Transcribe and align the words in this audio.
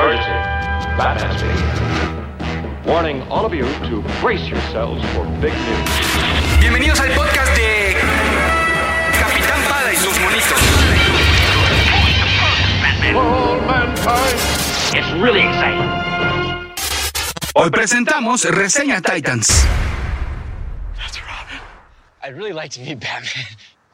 Emergency. 0.00 0.32
Batman 0.96 1.28
speaking. 1.36 2.90
Warning 2.90 3.20
all 3.28 3.44
of 3.44 3.52
you 3.52 3.64
to 3.84 4.00
brace 4.22 4.48
yourselves 4.48 5.04
for 5.12 5.24
big 5.42 5.52
news. 5.52 5.88
Bienvenidos 6.58 6.98
al 7.00 7.10
podcast 7.10 7.54
de 7.54 7.96
Capitán 9.20 9.60
Pada 9.68 9.92
y 9.92 9.96
sus 9.96 10.18
monitos. 10.20 10.58
All 13.14 13.60
mankind. 13.66 14.96
It's 14.96 15.12
really 15.20 15.40
exciting. 15.40 15.90
Hoy 17.54 17.68
presentamos 17.68 18.46
Reseña 18.46 19.02
Titans. 19.02 19.66
I'd 22.22 22.36
really 22.38 22.54
like 22.54 22.70
to 22.70 22.80
meet 22.80 23.00
Batman. 23.00 23.44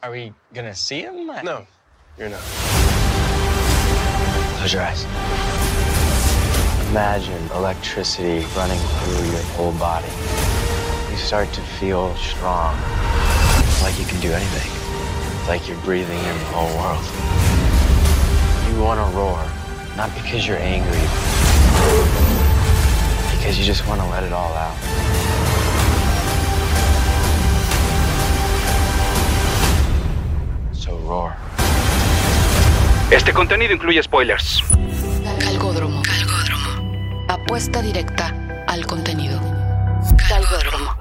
Are 0.03 0.11
we 0.11 0.31
gonna 0.53 0.73
see 0.73 1.01
him? 1.01 1.27
No, 1.43 1.67
you're 2.17 2.29
not. 2.29 2.39
Close 4.57 4.71
your 4.71 4.83
eyes. 4.83 5.66
Imagine 6.91 7.43
electricity 7.53 8.45
running 8.55 8.79
through 8.79 9.25
your 9.29 9.43
whole 9.55 9.73
body. 9.73 10.07
You 11.11 11.17
start 11.17 11.51
to 11.51 11.61
feel 11.61 12.15
strong, 12.15 12.75
like 13.83 13.99
you 13.99 14.05
can 14.05 14.21
do 14.21 14.31
anything. 14.31 14.71
Like 15.49 15.67
you're 15.67 15.77
breathing 15.83 16.17
in 16.17 16.37
the 16.39 16.45
whole 16.55 16.71
world. 16.79 17.03
You 18.71 18.81
want 18.81 18.99
to 19.03 19.17
roar, 19.17 19.37
not 19.97 20.15
because 20.15 20.47
you're 20.47 20.59
angry, 20.59 21.01
because 23.35 23.59
you 23.59 23.65
just 23.65 23.85
want 23.85 23.99
to 23.99 24.07
let 24.07 24.23
it 24.23 24.31
all 24.31 24.53
out. 24.53 24.77
So 30.71 30.97
roar. 30.99 31.35
Este 33.11 33.33
contenido 33.33 33.73
incluye 33.73 34.01
spoilers. 34.01 34.63
Apuesta 37.47 37.81
directa 37.81 38.65
al 38.67 38.85
contenido. 38.85 39.39
Calgódromo. 40.27 40.97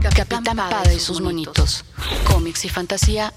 Capitán 0.00 0.44
Pada 0.44 0.94
y 0.94 1.00
sus 1.00 1.20
monitos. 1.20 1.84
Cómics 2.22 2.64
y 2.64 2.68
fantasía. 2.68 3.32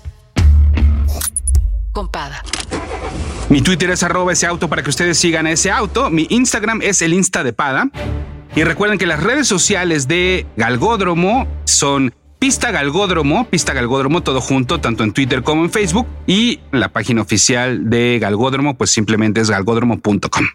Con 1.92 2.10
Pada. 2.10 2.44
Mi 3.50 3.64
Twitter 3.64 3.90
es 3.90 4.04
arroba 4.04 4.34
ese 4.34 4.46
auto 4.46 4.70
para 4.70 4.84
que 4.84 4.92
ustedes 4.92 5.18
sigan 5.18 5.48
a 5.48 5.52
ese 5.52 5.72
auto. 5.72 6.12
Mi 6.12 6.28
Instagram 6.30 6.84
es 6.84 7.02
el 7.02 7.16
Insta 7.16 7.44
de 7.44 7.54
Pada. 7.54 7.90
Y 8.56 8.64
recuerden 8.64 9.00
que 9.00 9.08
las 9.08 9.24
redes 9.24 9.48
sociales 9.48 10.08
de 10.08 10.46
Galgódromo 10.58 11.48
son 11.66 12.14
Pista 12.40 12.70
Galgódromo, 12.70 13.46
Pista 13.50 13.74
Galgódromo, 13.74 14.22
todo 14.22 14.42
junto, 14.42 14.80
tanto 14.80 15.04
en 15.04 15.12
Twitter 15.12 15.42
como 15.42 15.64
en 15.64 15.72
Facebook. 15.72 16.06
Y 16.28 16.60
la 16.72 16.90
página 16.90 17.22
oficial 17.22 17.90
de 17.90 18.20
Galgódromo, 18.22 18.76
pues 18.76 18.92
simplemente 18.92 19.42
es 19.42 19.50
galgódromo.com. 19.50 20.48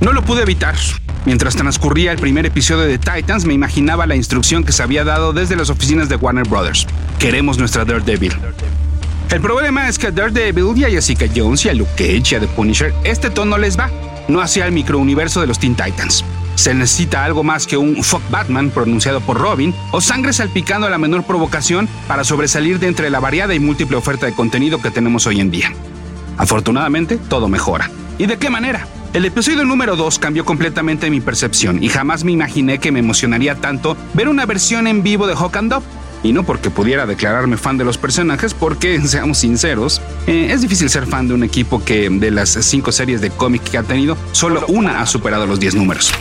No 0.00 0.12
lo 0.14 0.22
pude 0.22 0.42
evitar. 0.42 0.74
Mientras 1.26 1.54
transcurría 1.54 2.12
el 2.12 2.18
primer 2.18 2.46
episodio 2.46 2.84
de 2.84 2.96
Titans, 2.96 3.44
me 3.44 3.52
imaginaba 3.52 4.06
la 4.06 4.16
instrucción 4.16 4.64
que 4.64 4.72
se 4.72 4.82
había 4.82 5.04
dado 5.04 5.34
desde 5.34 5.54
las 5.54 5.68
oficinas 5.68 6.08
de 6.08 6.16
Warner 6.16 6.48
Brothers. 6.48 6.86
Queremos 7.18 7.58
nuestra 7.58 7.84
Daredevil. 7.84 8.32
El 9.30 9.40
problema 9.42 9.86
es 9.86 9.98
que 9.98 10.06
a 10.06 10.10
Daredevil 10.10 10.78
y 10.78 10.84
a 10.84 10.88
Jessica 10.88 11.26
Jones 11.34 11.66
y 11.66 11.68
a 11.68 11.74
Luke 11.74 11.90
Cage 11.94 12.32
y 12.32 12.34
a 12.36 12.40
The 12.40 12.48
Punisher 12.48 12.94
este 13.04 13.28
tono 13.28 13.58
les 13.58 13.78
va, 13.78 13.90
no 14.28 14.40
hacia 14.40 14.64
el 14.64 14.72
microuniverso 14.72 15.42
de 15.42 15.46
los 15.46 15.58
Teen 15.58 15.74
Titans. 15.74 16.24
Se 16.60 16.74
necesita 16.74 17.24
algo 17.24 17.42
más 17.42 17.66
que 17.66 17.78
un 17.78 18.04
fuck 18.04 18.20
Batman 18.30 18.68
pronunciado 18.68 19.22
por 19.22 19.38
Robin 19.38 19.74
o 19.92 20.02
sangre 20.02 20.34
salpicando 20.34 20.86
a 20.86 20.90
la 20.90 20.98
menor 20.98 21.24
provocación 21.24 21.88
para 22.06 22.22
sobresalir 22.22 22.78
de 22.78 22.86
entre 22.86 23.08
la 23.08 23.18
variada 23.18 23.54
y 23.54 23.58
múltiple 23.58 23.96
oferta 23.96 24.26
de 24.26 24.34
contenido 24.34 24.82
que 24.82 24.90
tenemos 24.90 25.26
hoy 25.26 25.40
en 25.40 25.50
día. 25.50 25.72
Afortunadamente, 26.36 27.16
todo 27.16 27.48
mejora. 27.48 27.90
¿Y 28.18 28.26
de 28.26 28.36
qué 28.36 28.50
manera? 28.50 28.86
El 29.14 29.24
episodio 29.24 29.64
número 29.64 29.96
2 29.96 30.18
cambió 30.18 30.44
completamente 30.44 31.08
mi 31.08 31.22
percepción 31.22 31.82
y 31.82 31.88
jamás 31.88 32.24
me 32.24 32.32
imaginé 32.32 32.76
que 32.76 32.92
me 32.92 32.98
emocionaría 32.98 33.54
tanto 33.54 33.96
ver 34.12 34.28
una 34.28 34.44
versión 34.44 34.86
en 34.86 35.02
vivo 35.02 35.26
de 35.26 35.36
Hawk 35.36 35.56
and 35.56 35.70
Dove. 35.70 35.86
Y 36.22 36.34
no 36.34 36.42
porque 36.42 36.68
pudiera 36.68 37.06
declararme 37.06 37.56
fan 37.56 37.78
de 37.78 37.86
los 37.86 37.96
personajes, 37.96 38.52
porque, 38.52 39.00
seamos 39.06 39.38
sinceros, 39.38 40.02
eh, 40.26 40.48
es 40.50 40.60
difícil 40.60 40.90
ser 40.90 41.06
fan 41.06 41.26
de 41.26 41.32
un 41.32 41.42
equipo 41.42 41.82
que 41.82 42.10
de 42.10 42.30
las 42.30 42.50
cinco 42.50 42.92
series 42.92 43.22
de 43.22 43.30
cómic 43.30 43.62
que 43.62 43.78
ha 43.78 43.82
tenido, 43.82 44.18
solo 44.32 44.62
una 44.68 45.00
ha 45.00 45.06
superado 45.06 45.46
los 45.46 45.58
10 45.58 45.76
números. 45.76 46.12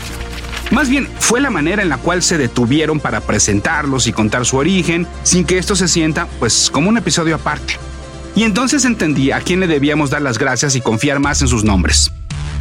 Más 0.72 0.88
bien, 0.88 1.08
fue 1.20 1.42
la 1.42 1.50
manera 1.50 1.82
en 1.82 1.90
la 1.90 1.98
cual 1.98 2.22
se 2.22 2.38
detuvieron 2.38 3.00
para 3.00 3.22
presentarlos 3.22 4.08
y 4.08 4.14
contar 4.14 4.46
su 4.46 4.58
origen, 4.58 5.08
sin 5.24 5.44
que 5.46 5.58
esto 5.58 5.76
se 5.76 5.88
sienta, 5.88 6.28
pues, 6.40 6.70
como 6.72 6.90
un 6.90 6.98
episodio 6.98 7.36
aparte. 7.36 7.76
Y 8.36 8.44
entonces 8.44 8.86
entendí 8.86 9.32
a 9.32 9.42
quién 9.42 9.60
le 9.60 9.68
debíamos 9.68 10.12
dar 10.12 10.22
las 10.22 10.38
gracias 10.38 10.76
y 10.76 10.82
confiar 10.82 11.20
más 11.20 11.42
en 11.42 11.48
sus 11.48 11.64
nombres. 11.64 12.12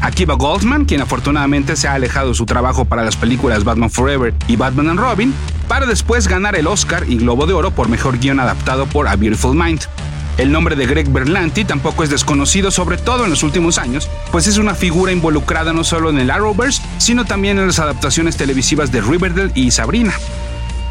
Akiva 0.01 0.35
Goldsman, 0.35 0.85
quien 0.85 1.03
afortunadamente 1.03 1.77
se 1.77 1.89
ha 1.89 1.95
alejado 1.95 2.29
de 2.29 2.35
su 2.35 2.47
trabajo 2.47 2.85
para 2.85 3.05
las 3.05 3.17
películas 3.17 3.65
Batman 3.65 3.91
Forever 3.91 4.33
y 4.47 4.57
Batman 4.57 4.91
and 4.91 5.01
Robin, 5.01 5.35
para 5.67 5.87
después 5.87 6.29
ganar 6.29 6.57
el 6.57 6.67
Oscar 6.67 7.05
y 7.09 7.19
Globo 7.19 7.47
de 7.47 7.53
Oro 7.53 7.73
por 7.73 7.89
mejor 7.89 8.19
guion 8.19 8.41
adaptado 8.41 8.87
por 8.87 9.09
A 9.09 9.17
Beautiful 9.17 9.55
Mind. 9.55 9.83
El 10.39 10.53
nombre 10.53 10.77
de 10.77 10.87
Greg 10.87 11.11
Berlanti 11.11 11.65
tampoco 11.65 12.05
es 12.05 12.11
desconocido, 12.11 12.71
sobre 12.71 12.97
todo 12.97 13.25
en 13.25 13.31
los 13.31 13.43
últimos 13.43 13.77
años, 13.77 14.09
pues 14.31 14.47
es 14.47 14.57
una 14.57 14.77
figura 14.77 15.11
involucrada 15.11 15.73
no 15.73 15.83
solo 15.83 16.11
en 16.11 16.19
el 16.19 16.31
Arrowverse, 16.31 16.81
sino 16.99 17.25
también 17.25 17.59
en 17.59 17.67
las 17.67 17.81
adaptaciones 17.81 18.37
televisivas 18.37 18.93
de 18.93 19.01
Riverdale 19.01 19.51
y 19.57 19.73
Sabrina. 19.73 20.15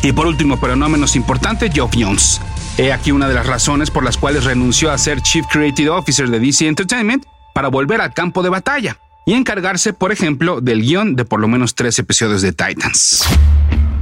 Y 0.03 0.11
por 0.11 0.27
último, 0.27 0.59
pero 0.59 0.75
no 0.75 0.89
menos 0.89 1.15
importante, 1.15 1.71
Geoff 1.71 1.93
Jones. 1.97 2.41
He 2.77 2.91
aquí 2.91 3.11
una 3.11 3.29
de 3.29 3.35
las 3.35 3.47
razones 3.47 3.89
por 3.89 4.03
las 4.03 4.17
cuales 4.17 4.43
renunció 4.43 4.91
a 4.91 4.97
ser 4.97 5.21
Chief 5.21 5.45
Creative 5.49 5.91
Officer 5.91 6.29
de 6.29 6.39
DC 6.41 6.67
Entertainment 6.67 7.25
para 7.53 7.69
volver 7.69 8.01
al 8.01 8.13
campo 8.13 8.43
de 8.43 8.49
batalla 8.49 8.99
y 9.25 9.33
encargarse, 9.33 9.93
por 9.93 10.11
ejemplo, 10.11 10.59
del 10.59 10.81
guion 10.81 11.15
de 11.15 11.23
por 11.23 11.39
lo 11.39 11.47
menos 11.47 11.73
tres 11.73 11.97
episodios 11.99 12.41
de 12.41 12.51
Titans. 12.51 13.23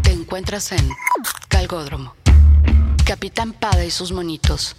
Te 0.01 0.11
encuentras 0.11 0.71
en 0.71 0.89
Calgódromo. 1.49 2.15
Capitán 3.05 3.53
Pada 3.53 3.85
y 3.85 3.91
sus 3.91 4.11
monitos. 4.11 4.75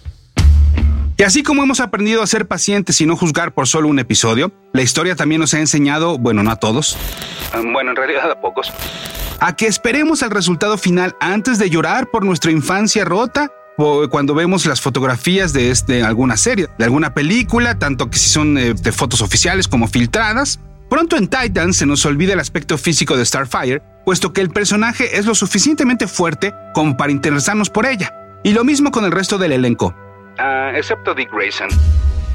Y 1.19 1.23
así 1.23 1.41
como 1.41 1.63
hemos 1.63 1.79
aprendido 1.79 2.21
a 2.21 2.27
ser 2.27 2.47
pacientes 2.47 3.01
y 3.01 3.07
no 3.07 3.15
juzgar 3.15 3.51
por 3.51 3.67
solo 3.67 3.87
un 3.87 3.97
episodio, 3.97 4.51
la 4.73 4.83
historia 4.83 5.15
también 5.15 5.41
nos 5.41 5.51
ha 5.55 5.59
enseñado, 5.59 6.19
bueno, 6.19 6.43
no 6.43 6.51
a 6.51 6.57
todos, 6.57 6.95
bueno, 7.73 7.89
en 7.89 7.95
realidad 7.95 8.29
a 8.29 8.39
pocos, 8.39 8.71
a 9.39 9.55
que 9.55 9.65
esperemos 9.65 10.21
al 10.21 10.29
resultado 10.29 10.77
final 10.77 11.15
antes 11.19 11.57
de 11.57 11.71
llorar 11.71 12.11
por 12.11 12.23
nuestra 12.23 12.51
infancia 12.51 13.03
rota 13.03 13.51
o 13.79 14.07
cuando 14.09 14.35
vemos 14.35 14.67
las 14.67 14.79
fotografías 14.79 15.53
de, 15.53 15.71
este, 15.71 16.03
alguna 16.03 16.37
serie, 16.37 16.67
de 16.77 16.85
alguna 16.85 17.15
película, 17.15 17.79
tanto 17.79 18.11
que 18.11 18.19
si 18.19 18.29
son 18.29 18.55
eh, 18.59 18.75
de 18.75 18.91
fotos 18.91 19.21
oficiales 19.21 19.67
como 19.67 19.87
filtradas. 19.87 20.59
Pronto 20.87 21.17
en 21.17 21.27
Titan 21.27 21.73
se 21.73 21.87
nos 21.87 22.05
olvida 22.05 22.33
el 22.33 22.39
aspecto 22.39 22.77
físico 22.77 23.17
de 23.17 23.25
Starfire, 23.25 23.81
puesto 24.05 24.33
que 24.33 24.41
el 24.41 24.51
personaje 24.51 25.17
es 25.17 25.25
lo 25.25 25.33
suficientemente 25.33 26.07
fuerte 26.07 26.53
como 26.75 26.95
para 26.95 27.11
interesarnos 27.11 27.71
por 27.71 27.87
ella. 27.87 28.13
Y 28.43 28.53
lo 28.53 28.63
mismo 28.63 28.91
con 28.91 29.03
el 29.03 29.11
resto 29.11 29.39
del 29.39 29.51
elenco. 29.51 29.95
Ah, 30.37 30.71
excepto 30.75 31.13
Dick 31.13 31.31
Grayson. 31.31 31.69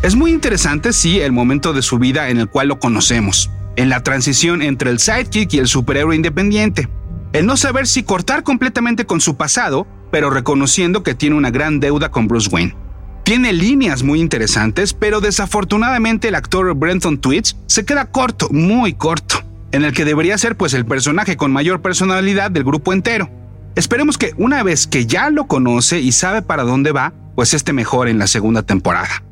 Es 0.02 0.16
muy 0.16 0.32
interesante, 0.32 0.92
sí, 0.92 1.20
el 1.20 1.32
momento 1.32 1.72
de 1.72 1.82
su 1.82 1.98
vida 1.98 2.28
en 2.28 2.38
el 2.38 2.48
cual 2.48 2.68
lo 2.68 2.80
conocemos, 2.80 3.50
en 3.76 3.88
la 3.88 4.02
transición 4.02 4.60
entre 4.62 4.90
el 4.90 4.98
sidekick 4.98 5.52
y 5.54 5.58
el 5.58 5.68
superhéroe 5.68 6.16
independiente. 6.16 6.88
El 7.32 7.46
no 7.46 7.56
saber 7.56 7.86
si 7.86 8.02
cortar 8.02 8.42
completamente 8.42 9.06
con 9.06 9.20
su 9.20 9.36
pasado, 9.36 9.86
pero 10.10 10.28
reconociendo 10.28 11.02
que 11.02 11.14
tiene 11.14 11.36
una 11.36 11.50
gran 11.50 11.80
deuda 11.80 12.10
con 12.10 12.26
Bruce 12.26 12.50
Wayne. 12.50 12.74
Tiene 13.22 13.52
líneas 13.52 14.02
muy 14.02 14.20
interesantes, 14.20 14.92
pero 14.92 15.20
desafortunadamente 15.20 16.28
el 16.28 16.34
actor 16.34 16.74
Brenton 16.74 17.18
Twitch 17.18 17.56
se 17.66 17.84
queda 17.84 18.10
corto, 18.10 18.48
muy 18.50 18.94
corto, 18.94 19.42
en 19.70 19.84
el 19.84 19.92
que 19.92 20.04
debería 20.04 20.36
ser 20.36 20.56
pues 20.56 20.74
el 20.74 20.84
personaje 20.84 21.36
con 21.36 21.52
mayor 21.52 21.80
personalidad 21.80 22.50
del 22.50 22.64
grupo 22.64 22.92
entero. 22.92 23.30
Esperemos 23.76 24.18
que 24.18 24.32
una 24.36 24.62
vez 24.64 24.86
que 24.86 25.06
ya 25.06 25.30
lo 25.30 25.46
conoce 25.46 26.00
y 26.00 26.12
sabe 26.12 26.42
para 26.42 26.64
dónde 26.64 26.92
va, 26.92 27.14
pues 27.34 27.54
esté 27.54 27.72
mejor 27.72 28.08
en 28.08 28.18
la 28.18 28.26
segunda 28.26 28.62
temporada. 28.62 29.22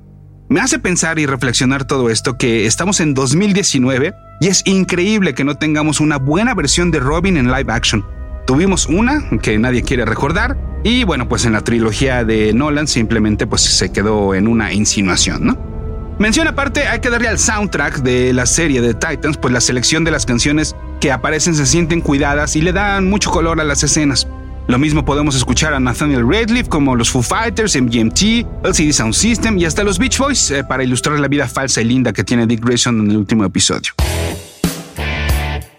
Me 0.49 0.61
hace 0.61 0.79
pensar 0.79 1.19
y 1.19 1.27
reflexionar 1.27 1.85
todo 1.85 2.11
esto 2.11 2.37
que 2.37 2.67
estamos 2.67 3.01
en 3.01 3.15
2019 3.15 4.13
y 4.41 4.49
es 4.49 4.63
increíble 4.67 5.35
que 5.35 5.45
no 5.45 5.55
tengamos 5.55 6.01
una 6.01 6.17
buena 6.17 6.55
versión 6.55 6.91
de 6.91 6.99
Robin 6.99 7.37
en 7.37 7.53
live 7.53 7.73
action. 7.73 8.05
Tuvimos 8.47 8.87
una 8.87 9.23
que 9.43 9.59
nadie 9.59 9.83
quiere 9.83 10.05
recordar 10.05 10.59
y 10.83 11.05
bueno, 11.05 11.29
pues 11.29 11.45
en 11.45 11.53
la 11.53 11.61
trilogía 11.61 12.25
de 12.25 12.53
Nolan 12.53 12.89
simplemente 12.89 13.47
pues 13.47 13.63
se 13.63 13.93
quedó 13.93 14.35
en 14.35 14.49
una 14.49 14.73
insinuación, 14.73 15.47
¿no? 15.47 15.71
Mención 16.19 16.49
aparte, 16.49 16.87
hay 16.87 17.01
que 17.01 17.09
darle 17.09 17.29
al 17.29 17.39
soundtrack 17.39 18.03
de 18.03 18.35
la 18.35 18.45
serie 18.45 18.83
de 18.83 18.93
Titans, 18.93 19.39
pues 19.39 19.55
la 19.55 19.61
selección 19.61 20.05
de 20.05 20.11
las 20.11 20.27
canciones 20.27 20.77
que 21.01 21.13
aparecen 21.13 21.55
se 21.55 21.65
sienten 21.65 22.03
cuidadas 22.03 22.57
y 22.57 22.61
le 22.61 22.73
dan 22.73 23.09
mucho 23.09 23.31
color 23.31 23.59
a 23.59 23.65
las 23.65 23.83
escenas. 23.83 24.29
Lo 24.67 24.79
mismo 24.79 25.05
podemos 25.05 25.35
escuchar 25.35 25.75
a 25.75 25.81
Nathaniel 25.81 26.27
Radcliffe 26.27 26.69
como 26.69 26.95
los 26.95 27.11
Foo 27.11 27.23
Fighters, 27.23 27.75
MGMT, 27.81 28.65
LCD 28.65 28.93
Sound 28.93 29.15
System 29.15 29.59
y 29.59 29.65
hasta 29.65 29.83
los 29.83 29.99
Beach 29.99 30.19
Boys 30.19 30.51
eh, 30.51 30.63
para 30.65 30.85
ilustrar 30.85 31.19
la 31.19 31.29
vida 31.29 31.49
falsa 31.49 31.81
y 31.81 31.85
linda 31.85 32.13
que 32.13 32.23
tiene 32.23 32.47
Dick 32.47 32.65
Grayson 32.65 33.01
en 33.01 33.11
el 33.11 33.17
último 33.17 33.45
episodio. 33.45 33.93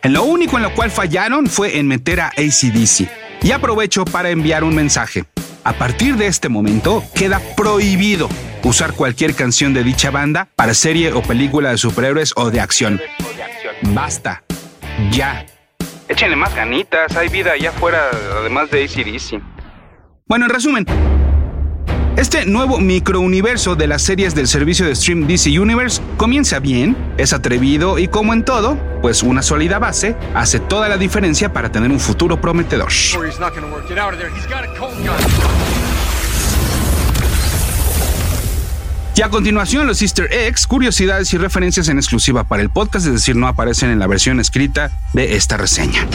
En 0.04 0.14
lo 0.14 0.24
único 0.24 0.58
en 0.58 0.64
lo 0.64 0.74
cual 0.74 0.90
fallaron 0.90 1.48
fue 1.48 1.78
en 1.78 1.88
meter 1.88 2.22
a 2.22 2.28
ACDC. 2.30 3.08
Y 3.44 3.52
aprovecho 3.52 4.04
para 4.06 4.30
enviar 4.30 4.64
un 4.64 4.76
mensaje. 4.76 5.26
A 5.64 5.74
partir 5.74 6.16
de 6.18 6.28
este 6.28 6.50
momento 6.50 7.04
queda 7.14 7.40
prohibido 7.56 8.28
usar 8.64 8.94
cualquier 8.94 9.36
canción 9.36 9.74
de 9.74 9.84
dicha 9.84 10.10
banda 10.10 10.48
para 10.56 10.74
serie 10.74 11.14
o 11.14 11.22
película 11.22 11.70
de 11.70 11.78
superhéroes 11.78 12.34
o 12.36 12.50
de 12.50 12.60
acción. 12.60 13.00
Basta. 13.94 14.44
Ya. 15.12 15.46
Échenle 16.12 16.36
más 16.36 16.54
ganitas, 16.54 17.16
hay 17.16 17.30
vida 17.30 17.54
allá 17.54 17.70
afuera, 17.70 18.10
además 18.38 18.70
de 18.70 18.84
ACDC. 18.84 19.42
Bueno, 20.28 20.44
en 20.44 20.52
resumen, 20.52 20.86
este 22.18 22.46
nuevo 22.46 22.80
microuniverso 22.80 23.78
de 23.78 23.88
las 23.88 24.02
series 24.02 24.36
del 24.36 24.50
servicio 24.50 24.86
de 24.86 24.94
Stream 24.94 25.26
DC 25.26 25.58
Universe 25.58 26.02
comienza 26.18 26.60
bien, 26.60 26.98
es 27.18 27.32
atrevido 27.32 27.98
y 27.98 28.10
como 28.10 28.34
en 28.34 28.44
todo, 28.44 28.78
pues 29.02 29.24
una 29.24 29.42
sólida 29.42 29.80
base 29.80 30.18
hace 30.36 30.60
toda 30.60 30.90
la 30.90 30.98
diferencia 30.98 31.54
para 31.54 31.72
tener 31.72 31.90
un 31.90 32.00
futuro 32.02 32.42
prometedor. 32.42 32.90
Y 39.22 39.24
a 39.24 39.30
continuación 39.30 39.86
los 39.86 40.02
Easter 40.02 40.34
eggs, 40.34 40.66
curiosidades 40.66 41.32
y 41.36 41.38
referencias 41.38 41.88
en 41.90 42.00
exclusiva 42.00 42.44
para 42.44 42.64
el 42.64 42.72
podcast, 42.72 43.06
es 43.06 43.14
decir, 43.14 43.36
no 43.36 43.48
aparecen 43.48 43.92
en 43.92 44.00
la 44.00 44.08
versión 44.08 44.40
escrita 44.40 44.90
de 45.14 45.36
esta 45.36 45.58
reseña. 45.58 46.08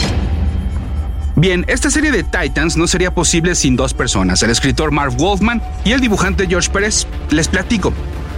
Bien, 1.37 1.63
esta 1.69 1.89
serie 1.89 2.11
de 2.11 2.25
Titans 2.25 2.75
no 2.75 2.85
sería 2.85 3.15
posible 3.15 3.55
sin 3.55 3.77
dos 3.77 3.93
personas, 3.93 4.43
el 4.43 4.49
escritor 4.49 4.91
Marv 4.91 5.15
Wolfman 5.15 5.63
y 5.85 5.93
el 5.93 6.01
dibujante 6.01 6.47
George 6.47 6.69
Pérez. 6.69 7.07
Les 7.29 7.47
platico. 7.47 7.93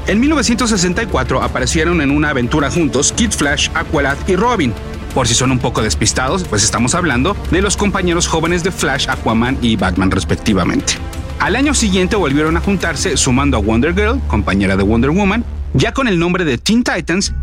En 0.05 0.19
1964 0.19 1.41
aparecieron 1.41 1.99
en 1.99 2.11
una 2.11 2.29
aventura 2.29 2.69
juntos 2.69 3.11
Kid 3.11 3.31
Flash, 3.31 3.69
Aqualad 3.73 4.17
y 4.27 4.35
Robin. 4.35 4.71
Por 5.15 5.27
si 5.27 5.33
son 5.33 5.49
un 5.49 5.57
poco 5.57 5.81
despistados, 5.81 6.43
pues 6.43 6.63
estamos 6.63 6.93
hablando 6.93 7.35
de 7.49 7.63
los 7.63 7.75
compañeros 7.75 8.27
jóvenes 8.27 8.63
de 8.63 8.71
Flash, 8.71 9.09
Aquaman 9.09 9.57
y 9.63 9.77
Batman 9.77 10.11
respectivamente. 10.11 10.93
Al 11.39 11.55
año 11.55 11.73
siguiente 11.73 12.17
volvieron 12.17 12.57
a 12.57 12.59
juntarse 12.59 13.15
sumando 13.15 13.55
a 13.55 13.61
Wonder 13.61 13.95
Girl, 13.95 14.19
compañera 14.27 14.75
de 14.75 14.83
Wonder 14.83 15.11
Woman, 15.11 15.45
ya 15.73 15.93
con 15.93 16.09
el 16.09 16.19
nombre 16.19 16.43
de 16.43 16.57
Teen 16.57 16.83
Titans, 16.83 17.33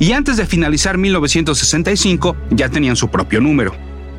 y 0.00 0.12
antes 0.12 0.36
de 0.36 0.46
finalizar 0.46 0.98
1965 0.98 2.36
ya 2.50 2.68
tenían 2.68 2.96
su 2.96 3.08
propio 3.08 3.40
número. 3.40 3.72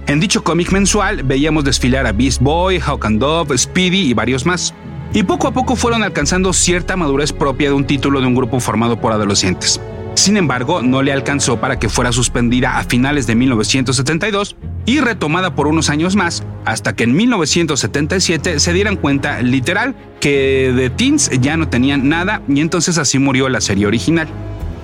En 0.07 0.21
dicho 0.21 0.45
cómic 0.45 0.71
mensual 0.71 1.23
veíamos 1.23 1.65
desfilar 1.65 2.07
a 2.07 2.13
Beast 2.13 2.41
Boy, 2.41 2.79
Hawk 2.79 3.05
and 3.05 3.19
Dove, 3.19 3.57
Speedy 3.57 4.09
y 4.09 4.13
varios 4.13 4.45
más. 4.45 4.73
Y 5.13 5.23
poco 5.23 5.47
a 5.47 5.51
poco 5.51 5.75
fueron 5.75 6.03
alcanzando 6.03 6.53
cierta 6.53 6.95
madurez 6.95 7.33
propia 7.33 7.67
de 7.67 7.75
un 7.75 7.85
título 7.85 8.21
de 8.21 8.27
un 8.27 8.35
grupo 8.35 8.61
formado 8.61 9.01
por 9.01 9.11
adolescentes. 9.11 9.81
Sin 10.15 10.37
embargo, 10.37 10.81
no 10.81 11.01
le 11.01 11.11
alcanzó 11.11 11.59
para 11.59 11.77
que 11.79 11.89
fuera 11.89 12.13
suspendida 12.13 12.77
a 12.77 12.85
finales 12.85 13.27
de 13.27 13.35
1972 13.35 14.55
y 14.87 15.01
retomada 15.01 15.53
por 15.53 15.67
unos 15.67 15.89
años 15.89 16.15
más, 16.15 16.43
hasta 16.65 16.95
que 16.95 17.03
en 17.03 17.13
1977 17.13 18.59
se 18.61 18.73
dieran 18.73 18.95
cuenta, 18.95 19.41
literal, 19.41 19.95
que 20.21 20.71
de 20.73 20.89
Teens 20.89 21.29
ya 21.41 21.57
no 21.57 21.67
tenían 21.67 22.07
nada 22.07 22.41
y 22.47 22.61
entonces 22.61 22.97
así 22.97 23.19
murió 23.19 23.49
la 23.49 23.59
serie 23.59 23.85
original. 23.85 24.29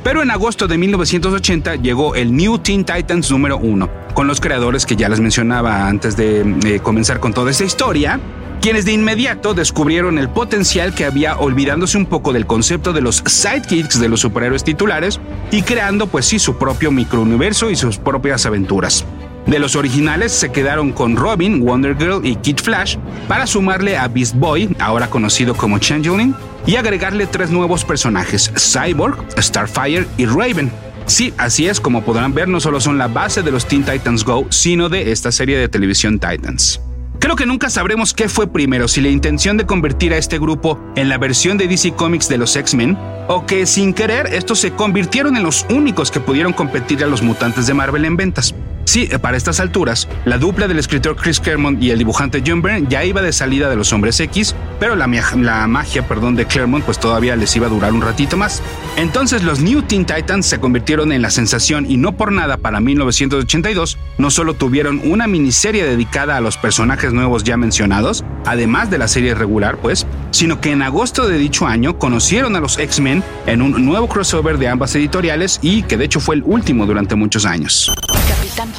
Pero 0.03 0.21
en 0.21 0.29
agosto 0.29 0.67
de 0.67 0.77
1980 0.77 1.77
llegó 1.77 2.15
el 2.15 2.35
New 2.35 2.57
Teen 2.57 2.83
Titans 2.83 3.31
número 3.31 3.57
1, 3.57 3.89
con 4.13 4.27
los 4.27 4.41
creadores 4.41 4.85
que 4.85 4.97
ya 4.97 5.07
les 5.07 5.21
mencionaba 5.21 5.87
antes 5.87 6.17
de 6.17 6.41
eh, 6.65 6.79
comenzar 6.81 7.21
con 7.21 7.33
toda 7.33 7.49
esta 7.51 7.63
historia, 7.63 8.19
quienes 8.59 8.83
de 8.83 8.91
inmediato 8.91 9.53
descubrieron 9.53 10.19
el 10.19 10.27
potencial 10.27 10.93
que 10.93 11.05
había 11.05 11.37
olvidándose 11.37 11.97
un 11.97 12.07
poco 12.07 12.33
del 12.33 12.45
concepto 12.45 12.91
de 12.91 12.99
los 12.99 13.23
sidekicks 13.25 14.01
de 14.01 14.09
los 14.09 14.19
superhéroes 14.19 14.65
titulares 14.65 15.21
y 15.49 15.61
creando 15.61 16.07
pues 16.07 16.25
sí 16.25 16.39
su 16.39 16.57
propio 16.57 16.91
microuniverso 16.91 17.71
y 17.71 17.77
sus 17.77 17.97
propias 17.97 18.45
aventuras. 18.45 19.05
De 19.47 19.59
los 19.59 19.75
originales 19.75 20.31
se 20.31 20.51
quedaron 20.51 20.91
con 20.91 21.17
Robin, 21.17 21.65
Wonder 21.65 21.97
Girl 21.97 22.25
y 22.25 22.37
Kid 22.37 22.57
Flash 22.57 22.97
para 23.27 23.45
sumarle 23.45 23.97
a 23.97 24.07
Beast 24.07 24.35
Boy, 24.35 24.75
ahora 24.79 25.09
conocido 25.09 25.53
como 25.53 25.79
Changeling, 25.79 26.33
y 26.65 26.77
agregarle 26.77 27.27
tres 27.27 27.49
nuevos 27.49 27.83
personajes, 27.83 28.51
Cyborg, 28.55 29.17
Starfire 29.37 30.07
y 30.17 30.25
Raven. 30.25 30.71
Sí, 31.05 31.33
así 31.37 31.67
es, 31.67 31.81
como 31.81 32.03
podrán 32.03 32.33
ver, 32.33 32.47
no 32.47 32.61
solo 32.61 32.79
son 32.79 32.97
la 32.97 33.09
base 33.09 33.43
de 33.43 33.51
los 33.51 33.67
Teen 33.67 33.83
Titans 33.83 34.23
Go, 34.23 34.47
sino 34.49 34.87
de 34.87 35.11
esta 35.11 35.31
serie 35.31 35.57
de 35.57 35.67
televisión 35.67 36.19
Titans. 36.19 36.79
Creo 37.19 37.35
que 37.35 37.45
nunca 37.45 37.69
sabremos 37.69 38.13
qué 38.13 38.29
fue 38.29 38.47
primero, 38.47 38.87
si 38.87 39.01
la 39.01 39.09
intención 39.09 39.57
de 39.57 39.65
convertir 39.65 40.13
a 40.13 40.17
este 40.17 40.39
grupo 40.39 40.79
en 40.95 41.09
la 41.09 41.17
versión 41.17 41.57
de 41.57 41.67
DC 41.67 41.93
Comics 41.93 42.29
de 42.29 42.37
los 42.37 42.55
X-Men, 42.55 42.97
o 43.27 43.45
que 43.45 43.65
sin 43.65 43.93
querer 43.93 44.27
estos 44.33 44.59
se 44.59 44.71
convirtieron 44.71 45.35
en 45.35 45.43
los 45.43 45.65
únicos 45.69 46.11
que 46.11 46.19
pudieron 46.19 46.53
competir 46.53 47.03
a 47.03 47.07
los 47.07 47.21
mutantes 47.21 47.67
de 47.67 47.73
Marvel 47.73 48.05
en 48.05 48.17
ventas. 48.17 48.53
Sí, 48.85 49.09
para 49.21 49.37
estas 49.37 49.59
alturas, 49.59 50.07
la 50.25 50.37
dupla 50.37 50.67
del 50.67 50.77
escritor 50.77 51.15
Chris 51.15 51.39
Claremont 51.39 51.81
y 51.81 51.91
el 51.91 51.97
dibujante 51.97 52.43
John 52.45 52.61
Byrne 52.61 52.87
ya 52.89 53.03
iba 53.05 53.21
de 53.21 53.31
salida 53.31 53.69
de 53.69 53.75
los 53.75 53.93
Hombres 53.93 54.19
X, 54.19 54.55
pero 54.79 54.95
la, 54.95 55.07
magia 55.07 56.07
perdón, 56.07 56.35
de 56.35 56.45
Claremont 56.45 56.83
pues 56.83 56.99
todavía 56.99 57.35
les 57.35 57.55
iba 57.55 57.67
a 57.67 57.69
durar 57.69 57.93
un 57.93 58.01
ratito 58.01 58.35
más. 58.35 58.61
Entonces 58.97 59.43
los 59.43 59.61
New 59.61 59.83
Teen 59.83 60.05
Titans 60.05 60.45
se 60.45 60.59
convirtieron 60.59 61.11
en 61.11 61.21
la 61.21 61.29
sensación 61.29 61.89
y 61.89 61.97
no 61.97 62.11
por 62.11 62.31
nada 62.31 62.57
para 62.57 62.81
1982 62.81 63.97
no 64.17 64.29
solo 64.29 64.53
tuvieron 64.53 65.01
una 65.05 65.27
miniserie 65.27 65.85
dedicada 65.85 66.37
a 66.37 66.41
los 66.41 66.57
personajes 66.57 67.13
nuevos 67.13 67.43
ya 67.43 67.55
mencionados, 67.55 68.23
además 68.45 68.89
de 68.89 68.97
la 68.97 69.07
serie 69.07 69.33
regular 69.33 69.77
pues, 69.77 70.05
sino 70.31 70.59
que 70.59 70.71
en 70.71 70.81
agosto 70.81 71.27
de 71.27 71.37
dicho 71.37 71.65
año 71.67 71.97
conocieron 71.97 72.55
a 72.55 72.59
los 72.59 72.77
X-Men 72.77 73.23
en 73.45 73.61
un 73.61 73.85
nuevo 73.85 74.07
crossover 74.07 74.57
de 74.57 74.67
ambas 74.67 74.93
editoriales 74.95 75.59
y 75.61 75.83
que 75.83 75.97
de 75.97 76.05
hecho 76.05 76.19
fue 76.19 76.35
el 76.35 76.43
último 76.45 76.85
durante 76.85 77.15
muchos 77.15 77.45
años. 77.45 77.91
Capitán 78.27 78.72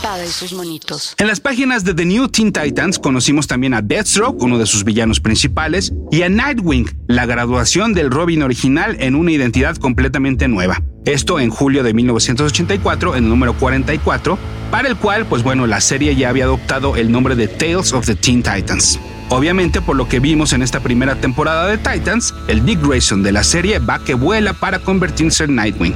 En 1.19 1.27
las 1.27 1.41
páginas 1.41 1.85
de 1.85 1.95
The 1.95 2.05
New 2.05 2.29
Teen 2.29 2.53
Titans 2.53 2.99
conocimos 2.99 3.47
también 3.47 3.75
a 3.75 3.83
Deathstroke, 3.83 4.43
uno 4.43 4.59
de 4.59 4.67
sus 4.67 4.85
villanos 4.85 5.21
principales, 5.21 5.93
y 6.11 6.23
a 6.23 6.29
Nightwing, 6.29 6.91
la 7.09 7.27
graduación 7.27 7.95
del 7.95 8.11
Robin 8.11 8.43
original 8.43 8.97
en 9.01 9.15
una 9.15 9.33
identidad 9.33 9.77
completamente 9.77 10.49
nueva. 10.49 10.83
Esto 11.05 11.39
en 11.39 11.51
julio 11.51 11.83
de 11.83 11.95
1984, 11.95 13.17
en 13.17 13.25
el 13.25 13.31
número 13.31 13.55
44, 13.55 14.39
para 14.71 14.89
el 14.89 14.97
cual, 14.97 15.27
pues 15.27 15.43
bueno, 15.43 15.67
la 15.67 15.81
serie 15.81 16.17
ya 16.17 16.31
había 16.31 16.45
adoptado 16.45 16.97
el 16.97 17.13
nombre 17.13 17.37
de 17.37 17.49
Tales 17.49 17.93
of 17.93 18.07
the 18.07 18.15
Teen 18.15 18.43
Titans. 18.43 18.99
Obviamente, 19.29 19.81
por 19.81 19.97
lo 19.97 20.09
que 20.09 20.21
vimos 20.21 20.53
en 20.53 20.63
esta 20.63 20.81
primera 20.81 21.17
temporada 21.17 21.67
de 21.67 21.79
Titans, 21.79 22.35
el 22.49 22.65
Dick 22.65 22.81
Grayson 22.87 23.23
de 23.23 23.33
la 23.33 23.43
serie 23.43 23.79
va 23.79 23.99
que 23.99 24.15
vuela 24.15 24.53
para 24.53 24.79
convertirse 24.79 25.45
en 25.45 25.55
Nightwing. 25.57 25.95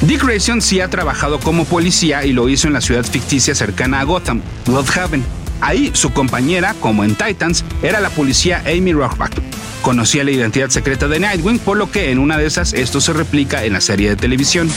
Dick 0.00 0.22
Grayson 0.22 0.62
sí 0.62 0.80
ha 0.80 0.88
trabajado 0.88 1.40
como 1.40 1.64
policía 1.64 2.24
y 2.24 2.32
lo 2.32 2.48
hizo 2.48 2.68
en 2.68 2.72
la 2.72 2.80
ciudad 2.80 3.04
ficticia 3.04 3.54
cercana 3.54 4.00
a 4.00 4.04
Gotham, 4.04 4.42
Bloodhaven. 4.64 5.24
Ahí 5.60 5.90
su 5.92 6.12
compañera, 6.12 6.74
como 6.80 7.02
en 7.02 7.16
Titans, 7.16 7.64
era 7.82 7.98
la 7.98 8.10
policía 8.10 8.62
Amy 8.64 8.92
Rockback. 8.92 9.32
Conocía 9.82 10.22
la 10.22 10.30
identidad 10.30 10.68
secreta 10.68 11.08
de 11.08 11.18
Nightwing, 11.18 11.58
por 11.58 11.76
lo 11.76 11.90
que 11.90 12.12
en 12.12 12.20
una 12.20 12.38
de 12.38 12.46
esas 12.46 12.74
esto 12.74 13.00
se 13.00 13.12
replica 13.12 13.64
en 13.64 13.72
la 13.72 13.80
serie 13.80 14.10
de 14.10 14.16
televisión. 14.16 14.70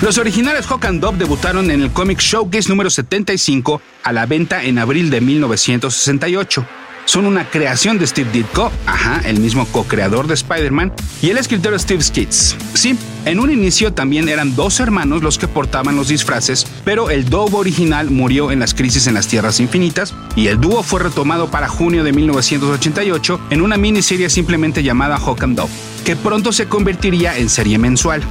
Los 0.00 0.16
originales 0.16 0.64
Hawk 0.64 0.86
and 0.86 1.02
Dove 1.02 1.18
debutaron 1.18 1.70
en 1.70 1.82
el 1.82 1.90
Comic 1.90 2.20
Showcase 2.20 2.70
número 2.70 2.88
75 2.88 3.82
a 4.02 4.12
la 4.12 4.24
venta 4.24 4.64
en 4.64 4.78
abril 4.78 5.10
de 5.10 5.20
1968. 5.20 6.66
Son 7.10 7.26
una 7.26 7.50
creación 7.50 7.98
de 7.98 8.06
Steve 8.06 8.30
Ditko, 8.32 8.70
ajá, 8.86 9.20
el 9.24 9.40
mismo 9.40 9.66
co-creador 9.66 10.28
de 10.28 10.34
Spider-Man, 10.34 10.92
y 11.20 11.30
el 11.30 11.38
escritor 11.38 11.76
Steve 11.76 12.04
Skitz. 12.04 12.54
Sí, 12.74 12.96
en 13.24 13.40
un 13.40 13.50
inicio 13.50 13.92
también 13.92 14.28
eran 14.28 14.54
dos 14.54 14.78
hermanos 14.78 15.20
los 15.20 15.36
que 15.36 15.48
portaban 15.48 15.96
los 15.96 16.06
disfraces, 16.06 16.68
pero 16.84 17.10
el 17.10 17.28
Dove 17.28 17.56
original 17.56 18.12
murió 18.12 18.52
en 18.52 18.60
las 18.60 18.74
crisis 18.74 19.08
en 19.08 19.14
las 19.14 19.26
Tierras 19.26 19.58
Infinitas 19.58 20.14
y 20.36 20.46
el 20.46 20.60
dúo 20.60 20.84
fue 20.84 21.00
retomado 21.00 21.50
para 21.50 21.68
junio 21.68 22.04
de 22.04 22.12
1988 22.12 23.40
en 23.50 23.60
una 23.60 23.76
miniserie 23.76 24.30
simplemente 24.30 24.84
llamada 24.84 25.18
Hawk 25.18 25.42
and 25.42 25.56
Dove, 25.56 25.72
que 26.04 26.14
pronto 26.14 26.52
se 26.52 26.68
convertiría 26.68 27.36
en 27.38 27.48
serie 27.48 27.76
mensual. 27.78 28.22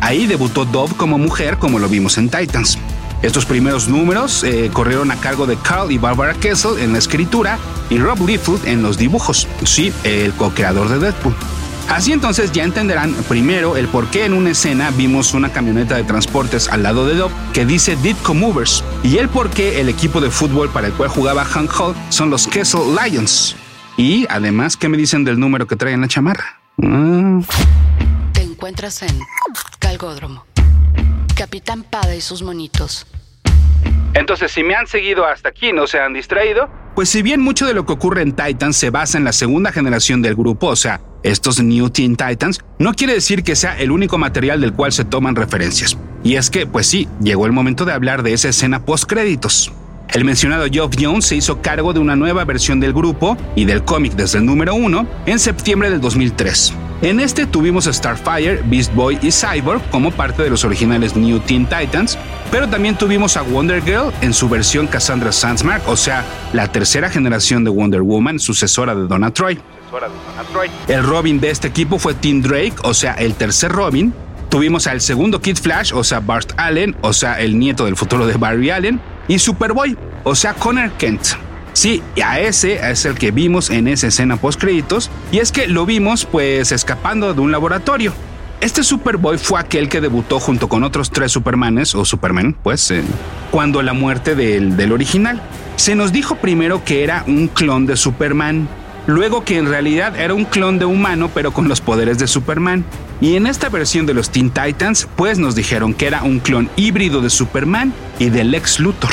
Ahí 0.00 0.26
debutó 0.26 0.64
Dove 0.64 0.96
como 0.96 1.18
mujer, 1.18 1.58
como 1.58 1.78
lo 1.78 1.88
vimos 1.88 2.18
en 2.18 2.28
Titans. 2.30 2.80
Estos 3.24 3.46
primeros 3.46 3.88
números 3.88 4.44
eh, 4.44 4.68
corrieron 4.70 5.10
a 5.10 5.16
cargo 5.16 5.46
de 5.46 5.56
Carl 5.56 5.90
y 5.90 5.96
Barbara 5.96 6.34
Kessel 6.34 6.78
en 6.78 6.92
la 6.92 6.98
escritura 6.98 7.58
y 7.88 7.96
Rob 7.96 8.18
Liefeld 8.26 8.68
en 8.68 8.82
los 8.82 8.98
dibujos, 8.98 9.48
sí, 9.64 9.94
el 10.04 10.34
co-creador 10.34 10.90
de 10.90 10.98
Deadpool. 10.98 11.34
Así 11.88 12.12
entonces 12.12 12.52
ya 12.52 12.64
entenderán 12.64 13.14
primero 13.26 13.78
el 13.78 13.88
por 13.88 14.08
qué 14.08 14.26
en 14.26 14.34
una 14.34 14.50
escena 14.50 14.90
vimos 14.90 15.32
una 15.32 15.50
camioneta 15.50 15.96
de 15.96 16.04
transportes 16.04 16.68
al 16.68 16.82
lado 16.82 17.06
de 17.06 17.14
Dove 17.14 17.34
que 17.54 17.64
dice 17.64 17.96
Ditko 17.96 18.34
Movers 18.34 18.84
y 19.02 19.16
el 19.16 19.30
por 19.30 19.48
qué 19.48 19.80
el 19.80 19.88
equipo 19.88 20.20
de 20.20 20.30
fútbol 20.30 20.68
para 20.68 20.88
el 20.88 20.92
cual 20.92 21.08
jugaba 21.08 21.46
Hank 21.46 21.70
Hall 21.80 21.94
son 22.10 22.28
los 22.28 22.46
Kessel 22.46 22.94
Lions. 22.94 23.56
Y 23.96 24.26
además, 24.28 24.76
¿qué 24.76 24.90
me 24.90 24.98
dicen 24.98 25.24
del 25.24 25.40
número 25.40 25.66
que 25.66 25.76
trae 25.76 25.94
en 25.94 26.02
la 26.02 26.08
chamarra? 26.08 26.60
Te 28.34 28.42
encuentras 28.42 29.00
en 29.00 29.18
Calgódromo. 29.78 30.44
Capitán 31.44 31.82
Pada 31.82 32.16
y 32.16 32.22
sus 32.22 32.40
monitos. 32.40 33.06
Entonces, 34.14 34.50
si 34.50 34.62
me 34.62 34.74
han 34.74 34.86
seguido 34.86 35.26
hasta 35.26 35.50
aquí, 35.50 35.74
no 35.74 35.86
se 35.86 36.00
han 36.00 36.14
distraído, 36.14 36.70
pues 36.94 37.10
si 37.10 37.20
bien 37.20 37.42
mucho 37.42 37.66
de 37.66 37.74
lo 37.74 37.84
que 37.84 37.92
ocurre 37.92 38.22
en 38.22 38.32
Titans 38.32 38.78
se 38.78 38.88
basa 38.88 39.18
en 39.18 39.24
la 39.24 39.32
segunda 39.34 39.70
generación 39.70 40.22
del 40.22 40.36
grupo, 40.36 40.68
o 40.68 40.76
sea, 40.76 41.02
estos 41.22 41.62
New 41.62 41.90
Teen 41.90 42.16
Titans, 42.16 42.60
no 42.78 42.94
quiere 42.94 43.12
decir 43.12 43.42
que 43.42 43.56
sea 43.56 43.78
el 43.78 43.90
único 43.90 44.16
material 44.16 44.62
del 44.62 44.72
cual 44.72 44.92
se 44.92 45.04
toman 45.04 45.36
referencias. 45.36 45.98
Y 46.22 46.36
es 46.36 46.48
que, 46.48 46.66
pues 46.66 46.86
sí, 46.86 47.08
llegó 47.20 47.44
el 47.44 47.52
momento 47.52 47.84
de 47.84 47.92
hablar 47.92 48.22
de 48.22 48.32
esa 48.32 48.48
escena 48.48 48.86
post 48.86 49.04
créditos. 49.04 49.70
El 50.14 50.24
mencionado 50.24 50.64
Geoff 50.72 50.94
Jones 50.98 51.26
se 51.26 51.36
hizo 51.36 51.60
cargo 51.60 51.92
de 51.92 52.00
una 52.00 52.16
nueva 52.16 52.46
versión 52.46 52.80
del 52.80 52.94
grupo 52.94 53.36
y 53.54 53.66
del 53.66 53.84
cómic 53.84 54.14
desde 54.14 54.38
el 54.38 54.46
número 54.46 54.74
1 54.74 55.06
en 55.26 55.38
septiembre 55.38 55.90
del 55.90 56.00
2003. 56.00 56.72
En 57.04 57.20
este 57.20 57.44
tuvimos 57.44 57.86
a 57.86 57.92
Starfire, 57.92 58.62
Beast 58.64 58.94
Boy 58.94 59.18
y 59.20 59.30
Cyborg 59.30 59.82
como 59.90 60.10
parte 60.10 60.42
de 60.42 60.48
los 60.48 60.64
originales 60.64 61.14
New 61.14 61.38
Teen 61.40 61.66
Titans, 61.66 62.16
pero 62.50 62.66
también 62.66 62.96
tuvimos 62.96 63.36
a 63.36 63.42
Wonder 63.42 63.82
Girl 63.82 64.10
en 64.22 64.32
su 64.32 64.48
versión 64.48 64.86
Cassandra 64.86 65.30
Sandsmark, 65.30 65.86
o 65.86 65.98
sea, 65.98 66.24
la 66.54 66.72
tercera 66.72 67.10
generación 67.10 67.62
de 67.62 67.68
Wonder 67.68 68.00
Woman, 68.00 68.38
sucesora 68.38 68.94
de 68.94 69.06
Donna 69.06 69.30
Troy. 69.30 69.60
El 70.88 71.02
Robin 71.02 71.40
de 71.40 71.50
este 71.50 71.68
equipo 71.68 71.98
fue 71.98 72.14
Tim 72.14 72.40
Drake, 72.40 72.76
o 72.84 72.94
sea, 72.94 73.12
el 73.12 73.34
tercer 73.34 73.70
Robin. 73.70 74.14
Tuvimos 74.48 74.86
al 74.86 75.02
segundo 75.02 75.42
Kid 75.42 75.58
Flash, 75.58 75.92
o 75.92 76.02
sea, 76.04 76.20
Bart 76.20 76.54
Allen, 76.56 76.96
o 77.02 77.12
sea, 77.12 77.38
el 77.38 77.58
nieto 77.58 77.84
del 77.84 77.96
futuro 77.96 78.26
de 78.26 78.38
Barry 78.38 78.70
Allen 78.70 78.98
y 79.28 79.38
Superboy, 79.38 79.94
o 80.22 80.34
sea, 80.34 80.54
Connor 80.54 80.90
Kent. 80.92 81.43
Sí, 81.74 82.02
a 82.24 82.38
ese 82.38 82.88
es 82.88 83.04
el 83.04 83.16
que 83.16 83.32
vimos 83.32 83.68
en 83.68 83.88
esa 83.88 84.06
escena 84.06 84.36
post 84.36 84.60
créditos, 84.60 85.10
y 85.32 85.38
es 85.38 85.50
que 85.50 85.66
lo 85.66 85.84
vimos 85.84 86.24
pues 86.24 86.70
escapando 86.72 87.34
de 87.34 87.40
un 87.40 87.50
laboratorio. 87.50 88.14
Este 88.60 88.84
Superboy 88.84 89.36
fue 89.38 89.60
aquel 89.60 89.88
que 89.88 90.00
debutó 90.00 90.38
junto 90.38 90.68
con 90.68 90.84
otros 90.84 91.10
tres 91.10 91.32
Supermanes, 91.32 91.94
o 91.96 92.04
Superman, 92.04 92.56
pues, 92.62 92.90
eh, 92.92 93.02
cuando 93.50 93.82
la 93.82 93.92
muerte 93.92 94.34
del, 94.36 94.76
del 94.76 94.92
original. 94.92 95.42
Se 95.76 95.96
nos 95.96 96.12
dijo 96.12 96.36
primero 96.36 96.84
que 96.84 97.02
era 97.02 97.24
un 97.26 97.48
clon 97.48 97.86
de 97.86 97.96
Superman, 97.96 98.68
luego 99.08 99.44
que 99.44 99.58
en 99.58 99.68
realidad 99.68 100.18
era 100.18 100.32
un 100.32 100.44
clon 100.44 100.78
de 100.78 100.84
humano 100.84 101.28
pero 101.34 101.52
con 101.52 101.68
los 101.68 101.80
poderes 101.80 102.18
de 102.18 102.28
Superman. 102.28 102.84
Y 103.20 103.34
en 103.34 103.48
esta 103.48 103.68
versión 103.68 104.06
de 104.06 104.14
los 104.14 104.30
Teen 104.30 104.50
Titans, 104.50 105.08
pues 105.16 105.40
nos 105.40 105.56
dijeron 105.56 105.92
que 105.92 106.06
era 106.06 106.22
un 106.22 106.38
clon 106.38 106.70
híbrido 106.76 107.20
de 107.20 107.30
Superman 107.30 107.92
y 108.20 108.30
del 108.30 108.52
Lex 108.52 108.78
Luthor. 108.78 109.10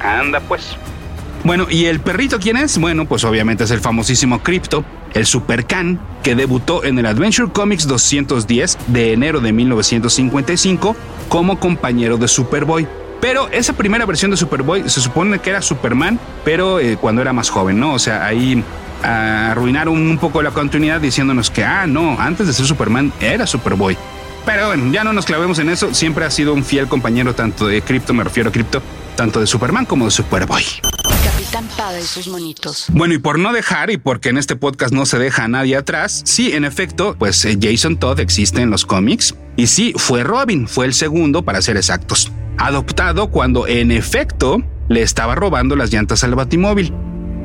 Anda 0.00 0.40
pues. 0.40 0.76
Bueno, 1.44 1.66
¿y 1.68 1.84
el 1.84 2.00
perrito 2.00 2.38
quién 2.40 2.56
es? 2.56 2.78
Bueno, 2.78 3.04
pues 3.04 3.22
obviamente 3.22 3.64
es 3.64 3.70
el 3.70 3.80
famosísimo 3.80 4.42
Crypto, 4.42 4.82
el 5.12 5.26
Super 5.26 5.66
Can, 5.66 6.00
que 6.22 6.34
debutó 6.34 6.84
en 6.84 6.98
el 6.98 7.04
Adventure 7.04 7.52
Comics 7.52 7.86
210 7.86 8.78
de 8.86 9.12
enero 9.12 9.40
de 9.40 9.52
1955 9.52 10.96
como 11.28 11.60
compañero 11.60 12.16
de 12.16 12.28
Superboy. 12.28 12.88
Pero 13.20 13.48
esa 13.50 13.74
primera 13.74 14.06
versión 14.06 14.30
de 14.30 14.38
Superboy 14.38 14.88
se 14.88 15.02
supone 15.02 15.38
que 15.38 15.50
era 15.50 15.60
Superman, 15.60 16.18
pero 16.46 16.80
eh, 16.80 16.96
cuando 16.98 17.20
era 17.20 17.34
más 17.34 17.50
joven, 17.50 17.78
¿no? 17.78 17.92
O 17.92 17.98
sea, 17.98 18.24
ahí 18.24 18.64
arruinaron 19.02 19.94
un 19.94 20.16
poco 20.16 20.40
la 20.40 20.50
continuidad 20.50 20.98
diciéndonos 20.98 21.50
que, 21.50 21.62
ah, 21.62 21.86
no, 21.86 22.18
antes 22.18 22.46
de 22.46 22.54
ser 22.54 22.64
Superman 22.64 23.12
era 23.20 23.46
Superboy. 23.46 23.98
Pero 24.46 24.68
bueno, 24.68 24.90
ya 24.90 25.04
no 25.04 25.12
nos 25.12 25.26
clavemos 25.26 25.58
en 25.58 25.68
eso, 25.68 25.92
siempre 25.92 26.24
ha 26.24 26.30
sido 26.30 26.54
un 26.54 26.64
fiel 26.64 26.86
compañero 26.88 27.34
tanto 27.34 27.66
de 27.66 27.82
Crypto, 27.82 28.14
me 28.14 28.24
refiero 28.24 28.48
a 28.48 28.52
Crypto, 28.52 28.82
tanto 29.14 29.40
de 29.40 29.46
Superman 29.46 29.84
como 29.84 30.06
de 30.06 30.10
Superboy. 30.10 30.64
Capitán 31.54 31.76
Pada 31.76 32.00
y 32.00 32.02
sus 32.02 32.26
monitos. 32.26 32.86
Bueno, 32.90 33.14
y 33.14 33.18
por 33.18 33.38
no 33.38 33.52
dejar, 33.52 33.88
y 33.90 33.96
porque 33.96 34.30
en 34.30 34.38
este 34.38 34.56
podcast 34.56 34.92
no 34.92 35.06
se 35.06 35.20
deja 35.20 35.44
a 35.44 35.48
nadie 35.48 35.76
atrás, 35.76 36.22
sí, 36.24 36.50
en 36.52 36.64
efecto, 36.64 37.14
pues 37.16 37.44
eh, 37.44 37.56
Jason 37.62 37.96
Todd 37.96 38.18
existe 38.18 38.60
en 38.60 38.70
los 38.70 38.84
cómics, 38.84 39.36
y 39.56 39.68
sí, 39.68 39.94
fue 39.96 40.24
Robin, 40.24 40.66
fue 40.66 40.86
el 40.86 40.94
segundo 40.94 41.44
para 41.44 41.62
ser 41.62 41.76
exactos. 41.76 42.32
Adoptado 42.58 43.30
cuando 43.30 43.68
en 43.68 43.92
efecto 43.92 44.64
le 44.88 45.02
estaba 45.02 45.36
robando 45.36 45.76
las 45.76 45.92
llantas 45.92 46.24
al 46.24 46.34
Batimóvil. 46.34 46.92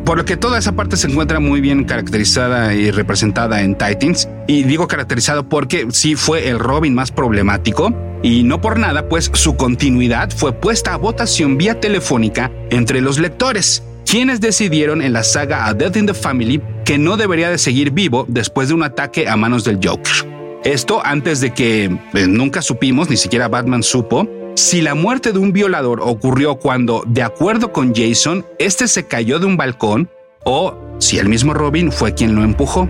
Por 0.06 0.18
lo 0.18 0.26
que 0.26 0.38
toda 0.38 0.58
esa 0.58 0.72
parte 0.76 0.98
se 0.98 1.06
encuentra 1.06 1.40
muy 1.40 1.62
bien 1.62 1.84
caracterizada 1.84 2.74
y 2.74 2.90
representada 2.90 3.62
en 3.62 3.78
Titans. 3.78 4.28
Y 4.48 4.64
digo 4.64 4.88
caracterizado 4.88 5.48
porque 5.48 5.86
sí 5.92 6.16
fue 6.16 6.50
el 6.50 6.58
Robin 6.58 6.96
más 6.96 7.12
problemático. 7.12 7.94
Y 8.24 8.42
no 8.42 8.60
por 8.60 8.80
nada, 8.80 9.08
pues 9.08 9.30
su 9.34 9.56
continuidad 9.56 10.32
fue 10.32 10.52
puesta 10.52 10.96
a 10.96 10.98
votación 10.98 11.58
vía 11.58 11.80
telefónica 11.80 12.52
entre 12.70 13.02
los 13.02 13.20
lectores, 13.20 13.84
quienes 14.10 14.42
decidieron 14.42 15.04
en 15.04 15.14
la 15.14 15.24
saga 15.24 15.68
A 15.68 15.74
Death 15.76 15.96
in 15.96 16.08
the 16.08 16.16
Family 16.16 16.60
que 16.84 16.98
no 16.98 17.16
debería 17.16 17.52
de 17.52 17.60
seguir 17.60 17.92
vivo 17.92 18.26
después 18.28 18.68
de 18.68 18.74
un 18.74 18.82
ataque 18.82 19.30
a 19.30 19.36
manos 19.36 19.64
del 19.64 19.80
Joker. 19.84 20.28
Esto 20.64 21.06
antes 21.06 21.42
de 21.42 21.54
que 21.54 21.86
eh, 21.86 22.28
nunca 22.28 22.64
supimos, 22.64 23.08
ni 23.12 23.18
siquiera 23.18 23.48
Batman 23.48 23.84
supo, 23.84 24.28
si 24.56 24.82
la 24.82 24.96
muerte 24.96 25.32
de 25.32 25.38
un 25.38 25.54
violador 25.54 26.02
ocurrió 26.02 26.56
cuando, 26.56 27.04
de 27.06 27.22
acuerdo 27.22 27.72
con 27.72 27.94
Jason, 27.94 28.44
este 28.58 28.88
se 28.88 29.06
cayó 29.06 29.38
de 29.38 29.46
un 29.46 29.58
balcón 29.58 30.10
o 30.44 30.76
si 30.98 31.20
el 31.20 31.30
mismo 31.30 31.54
Robin 31.54 31.92
fue 31.92 32.16
quien 32.16 32.34
lo 32.34 32.44
empujó. 32.44 32.90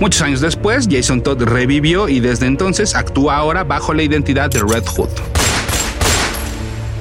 Muchos 0.00 0.22
años 0.22 0.40
después, 0.40 0.88
Jason 0.90 1.22
Todd 1.22 1.42
revivió 1.42 2.08
y 2.08 2.20
desde 2.20 2.46
entonces 2.46 2.94
actúa 2.94 3.36
ahora 3.36 3.64
bajo 3.64 3.92
la 3.92 4.02
identidad 4.02 4.48
de 4.48 4.60
Red 4.60 4.86
Hood. 4.86 5.10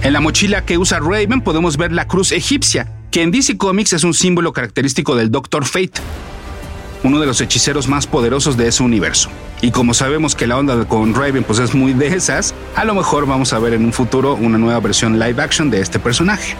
En 0.02 0.12
la 0.12 0.20
mochila 0.20 0.66
que 0.66 0.78
usa 0.78 1.00
Raven 1.00 1.40
podemos 1.40 1.78
ver 1.78 1.94
la 1.94 2.08
cruz 2.10 2.34
egipcia, 2.34 2.88
que 3.14 3.22
en 3.22 3.30
DC 3.30 3.58
Comics 3.58 3.94
es 3.94 4.04
un 4.04 4.16
símbolo 4.16 4.54
característico 4.54 5.16
del 5.16 5.30
Doctor 5.30 5.66
Fate, 5.66 6.02
uno 7.04 7.20
de 7.20 7.28
los 7.28 7.42
hechiceros 7.42 7.88
más 7.88 8.08
poderosos 8.08 8.58
de 8.58 8.68
ese 8.68 8.82
universo. 8.82 9.30
Y 9.62 9.70
como 9.70 9.94
sabemos 9.94 10.34
que 10.34 10.48
la 10.48 10.58
onda 10.58 10.84
con 10.86 11.14
Raven 11.14 11.44
pues 11.44 11.60
es 11.60 11.76
muy 11.76 11.94
de 11.94 12.08
esas, 12.08 12.56
a 12.76 12.86
lo 12.86 12.96
mejor 12.96 13.28
vamos 13.28 13.54
a 13.54 13.60
ver 13.60 13.74
en 13.74 13.86
un 13.86 13.94
futuro 13.94 14.34
una 14.34 14.58
nueva 14.58 14.80
versión 14.80 15.20
live 15.20 15.40
action 15.44 15.70
de 15.70 15.80
este 15.80 16.00
personaje. 16.00 16.56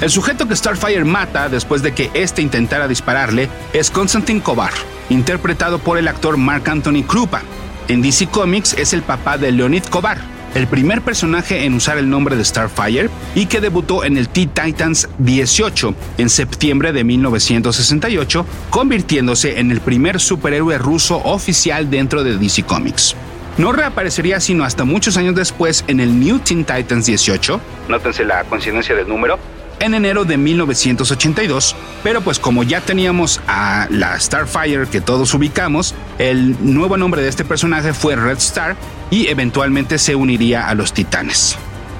El 0.00 0.10
sujeto 0.10 0.46
que 0.46 0.54
Starfire 0.54 1.04
mata 1.04 1.48
después 1.48 1.82
de 1.82 1.92
que 1.92 2.08
éste 2.14 2.40
intentara 2.40 2.86
dispararle 2.86 3.48
es 3.72 3.90
Constantine 3.90 4.42
Kovar, 4.42 4.72
interpretado 5.08 5.80
por 5.80 5.98
el 5.98 6.06
actor 6.06 6.36
Mark 6.36 6.70
Anthony 6.70 7.02
Krupa. 7.02 7.42
En 7.88 8.00
DC 8.00 8.28
Comics 8.28 8.74
es 8.74 8.92
el 8.92 9.02
papá 9.02 9.38
de 9.38 9.50
Leonid 9.50 9.82
Kovar, 9.86 10.20
el 10.54 10.66
primer 10.66 11.02
personaje 11.02 11.64
en 11.64 11.74
usar 11.74 11.98
el 11.98 12.08
nombre 12.08 12.36
de 12.36 12.44
Starfire 12.44 13.10
y 13.34 13.46
que 13.46 13.60
debutó 13.60 14.04
en 14.04 14.16
el 14.16 14.28
T-Titans 14.28 15.08
18 15.18 15.94
en 16.18 16.28
septiembre 16.28 16.92
de 16.92 17.04
1968, 17.04 18.46
convirtiéndose 18.70 19.60
en 19.60 19.70
el 19.70 19.80
primer 19.80 20.20
superhéroe 20.20 20.78
ruso 20.78 21.18
oficial 21.24 21.90
dentro 21.90 22.24
de 22.24 22.36
DC 22.36 22.64
Comics. 22.64 23.14
No 23.58 23.72
reaparecería 23.72 24.40
sino 24.40 24.64
hasta 24.64 24.84
muchos 24.84 25.16
años 25.16 25.34
después 25.34 25.84
en 25.86 26.00
el 26.00 26.18
New 26.18 26.38
Teen 26.38 26.64
Titans 26.64 27.06
18, 27.06 27.60
nótense 27.88 28.24
la 28.24 28.44
coincidencia 28.44 28.94
del 28.94 29.08
número, 29.08 29.38
en 29.80 29.94
enero 29.94 30.24
de 30.24 30.36
1982, 30.36 31.74
pero 32.02 32.20
pues 32.20 32.38
como 32.38 32.62
ya 32.62 32.80
teníamos 32.80 33.40
a 33.46 33.86
la 33.90 34.18
Starfire 34.18 34.86
que 34.86 35.00
todos 35.00 35.32
ubicamos, 35.34 35.94
el 36.18 36.56
nuevo 36.60 36.96
nombre 36.96 37.22
de 37.22 37.28
este 37.28 37.44
personaje 37.44 37.92
fue 37.92 38.16
Red 38.16 38.38
Star 38.38 38.76
y 39.10 39.28
eventualmente 39.28 39.98
se 39.98 40.14
uniría 40.14 40.68
a 40.68 40.74
los 40.74 40.92
Titanes. 40.92 41.56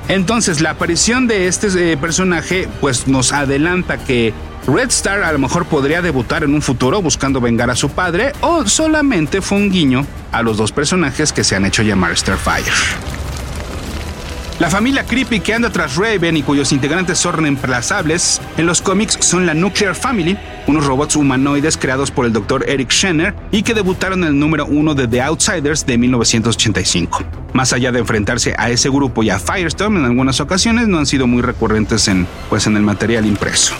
Entonces 0.09 0.61
la 0.61 0.71
aparición 0.71 1.27
de 1.27 1.47
este 1.47 1.93
eh, 1.93 1.97
personaje 1.97 2.69
pues 2.81 3.07
nos 3.07 3.33
adelanta 3.33 3.99
que 3.99 4.35
Red 4.67 4.89
Star 4.89 5.23
a 5.23 5.33
lo 5.33 5.39
mejor 5.39 5.67
podría 5.67 6.03
debutar 6.03 6.45
en 6.45 6.55
un 6.55 6.63
futuro 6.63 7.01
buscando 7.01 7.41
vengar 7.41 7.71
a 7.71 7.77
su 7.77 7.91
padre 7.91 8.33
o 8.41 8.67
solamente 8.67 9.41
fue 9.41 9.59
un 9.59 9.71
guiño 9.71 10.07
a 10.33 10.43
los 10.43 10.57
dos 10.57 10.73
personajes 10.73 11.33
que 11.33 11.45
se 11.45 11.57
han 11.57 11.65
hecho 11.65 11.83
llamar 11.83 12.17
Starfire. 12.17 12.71
La 14.61 14.69
familia 14.69 15.05
creepy 15.07 15.41
que 15.41 15.55
anda 15.55 15.71
tras 15.71 15.97
Raven 15.97 16.37
y 16.37 16.43
cuyos 16.43 16.71
integrantes 16.73 17.19
son 17.19 17.39
reemplazables 17.39 18.43
en 18.59 18.67
los 18.67 18.83
cómics 18.83 19.17
son 19.19 19.47
la 19.47 19.55
Nuclear 19.55 19.95
Family, 19.95 20.37
unos 20.67 20.85
robots 20.85 21.17
humanoides 21.17 21.79
creados 21.79 22.11
por 22.11 22.27
el 22.27 22.35
Dr. 22.35 22.69
Eric 22.69 22.91
Schenner 22.91 23.35
y 23.51 23.63
que 23.63 23.73
debutaron 23.73 24.23
en 24.23 24.29
el 24.29 24.39
número 24.39 24.67
uno 24.67 24.95
de 24.95 25.09
The 25.09 25.23
Outsiders 25.23 25.87
de 25.87 25.97
1985. 25.97 27.25
Más 27.55 27.73
allá 27.73 27.91
de 27.91 28.01
enfrentarse 28.01 28.55
a 28.59 28.69
ese 28.69 28.91
grupo 28.91 29.23
y 29.23 29.31
a 29.31 29.39
Firestorm 29.39 29.97
en 29.97 30.05
algunas 30.05 30.41
ocasiones, 30.41 30.89
no 30.89 30.99
han 30.99 31.07
sido 31.07 31.27
muy 31.27 31.41
recurrentes 31.41 32.07
en, 32.09 32.27
pues, 32.51 32.67
en 32.67 32.77
el 32.77 32.83
material 32.83 33.25
impreso. 33.25 33.75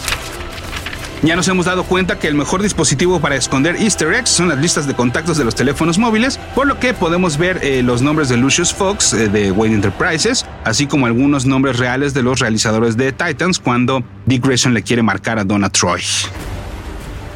Ya 1.23 1.35
nos 1.35 1.47
hemos 1.47 1.67
dado 1.67 1.83
cuenta 1.83 2.17
que 2.17 2.27
el 2.27 2.33
mejor 2.33 2.63
dispositivo 2.63 3.19
para 3.19 3.35
esconder 3.35 3.75
easter 3.75 4.11
eggs 4.11 4.31
son 4.31 4.49
las 4.49 4.57
listas 4.57 4.87
de 4.87 4.95
contactos 4.95 5.37
de 5.37 5.45
los 5.45 5.53
teléfonos 5.53 5.99
móviles, 5.99 6.39
por 6.55 6.65
lo 6.65 6.79
que 6.79 6.95
podemos 6.95 7.37
ver 7.37 7.59
eh, 7.61 7.83
los 7.83 8.01
nombres 8.01 8.27
de 8.27 8.37
Lucius 8.37 8.73
Fox 8.73 9.13
eh, 9.13 9.29
de 9.29 9.51
Wayne 9.51 9.75
Enterprises, 9.75 10.47
así 10.63 10.87
como 10.87 11.05
algunos 11.05 11.45
nombres 11.45 11.77
reales 11.77 12.15
de 12.15 12.23
los 12.23 12.39
realizadores 12.39 12.97
de 12.97 13.11
Titans 13.11 13.59
cuando 13.59 14.03
Dick 14.25 14.43
Grayson 14.43 14.73
le 14.73 14.81
quiere 14.81 15.03
marcar 15.03 15.37
a 15.37 15.43
Donna 15.43 15.69
Troy. 15.69 16.01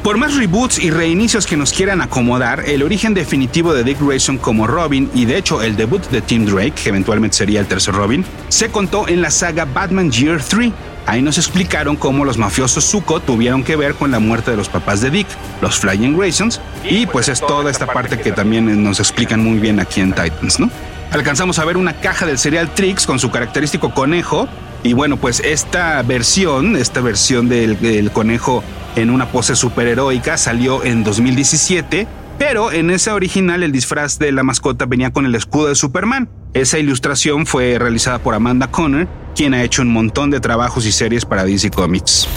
Por 0.02 0.18
más 0.18 0.36
reboots 0.36 0.80
y 0.80 0.90
reinicios 0.90 1.46
que 1.46 1.56
nos 1.56 1.72
quieran 1.72 2.00
acomodar, 2.00 2.64
el 2.66 2.82
origen 2.82 3.14
definitivo 3.14 3.72
de 3.72 3.84
Dick 3.84 4.00
Grayson 4.00 4.38
como 4.38 4.66
Robin 4.66 5.08
y 5.14 5.26
de 5.26 5.36
hecho 5.36 5.62
el 5.62 5.76
debut 5.76 6.04
de 6.10 6.22
Tim 6.22 6.44
Drake, 6.44 6.74
que 6.82 6.88
eventualmente 6.88 7.36
sería 7.36 7.60
el 7.60 7.66
tercer 7.66 7.94
Robin, 7.94 8.24
se 8.48 8.68
contó 8.68 9.06
en 9.06 9.22
la 9.22 9.30
saga 9.30 9.64
Batman 9.64 10.10
Year 10.10 10.42
3, 10.42 10.72
Ahí 11.06 11.22
nos 11.22 11.38
explicaron 11.38 11.94
cómo 11.94 12.24
los 12.24 12.36
mafiosos 12.36 12.84
Zuko 12.84 13.20
tuvieron 13.20 13.62
que 13.62 13.76
ver 13.76 13.94
con 13.94 14.10
la 14.10 14.18
muerte 14.18 14.50
de 14.50 14.56
los 14.56 14.68
papás 14.68 15.00
de 15.00 15.10
Dick, 15.10 15.28
los 15.60 15.78
Flying 15.78 16.18
Graysons, 16.18 16.60
y 16.82 17.06
pues 17.06 17.28
es 17.28 17.40
toda 17.40 17.70
esta 17.70 17.86
parte 17.86 18.18
que 18.18 18.32
también 18.32 18.82
nos 18.82 18.98
explican 18.98 19.42
muy 19.42 19.60
bien 19.60 19.78
aquí 19.78 20.00
en 20.00 20.12
Titans, 20.12 20.58
¿no? 20.58 20.68
Alcanzamos 21.12 21.60
a 21.60 21.64
ver 21.64 21.76
una 21.76 21.92
caja 21.92 22.26
del 22.26 22.38
cereal 22.38 22.74
Trix 22.74 23.06
con 23.06 23.20
su 23.20 23.30
característico 23.30 23.94
conejo, 23.94 24.48
y 24.82 24.92
bueno, 24.94 25.16
pues 25.16 25.40
esta 25.40 26.02
versión, 26.02 26.76
esta 26.76 27.00
versión 27.00 27.48
del, 27.48 28.10
conejo 28.12 28.64
en 28.96 29.10
una 29.10 29.26
pose 29.28 29.54
superheroica 29.54 30.36
salió 30.36 30.82
en 30.84 31.04
2017 31.04 32.06
Pero 32.38 32.70
en 32.70 32.90
esa 32.90 33.14
original 33.14 33.62
el 33.62 33.72
disfraz 33.72 34.18
de 34.18 34.30
la 34.30 34.42
mascota 34.42 34.84
venía 34.84 35.10
con 35.10 35.24
el 35.24 35.34
escudo 35.34 35.68
de 35.68 35.74
Superman. 35.74 36.28
Esa 36.52 36.78
ilustración 36.78 37.46
fue 37.46 37.78
realizada 37.78 38.18
por 38.18 38.34
Amanda 38.34 38.70
Conner, 38.70 39.08
quien 39.34 39.54
ha 39.54 39.62
hecho 39.62 39.82
un 39.82 39.88
montón 39.88 40.30
de 40.30 40.40
trabajos 40.40 40.84
y 40.86 40.92
series 40.92 41.24
para 41.24 41.44
DC 41.44 41.70
Comics. 41.70 42.28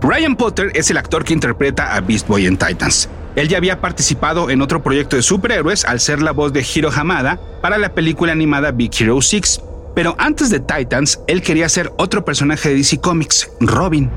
Ryan 0.00 0.36
Potter 0.36 0.72
es 0.74 0.90
el 0.90 0.96
actor 0.96 1.24
que 1.24 1.34
interpreta 1.34 1.94
a 1.94 2.00
Beast 2.00 2.28
Boy 2.28 2.46
en 2.46 2.56
Titans. 2.56 3.08
Él 3.34 3.48
ya 3.48 3.58
había 3.58 3.82
participado 3.82 4.48
en 4.48 4.62
otro 4.62 4.82
proyecto 4.82 5.16
de 5.16 5.22
superhéroes 5.22 5.84
al 5.84 6.00
ser 6.00 6.22
la 6.22 6.32
voz 6.32 6.54
de 6.54 6.64
Hiro 6.64 6.90
Hamada 6.90 7.38
para 7.60 7.76
la 7.76 7.94
película 7.94 8.32
animada 8.32 8.70
Big 8.70 8.90
Hero 8.98 9.20
6. 9.20 9.60
Pero 9.94 10.14
antes 10.18 10.48
de 10.48 10.60
Titans, 10.60 11.20
él 11.26 11.42
quería 11.42 11.68
ser 11.68 11.92
otro 11.98 12.24
personaje 12.24 12.70
de 12.70 12.76
DC 12.76 13.00
Comics, 13.00 13.50
Robin. 13.60 14.10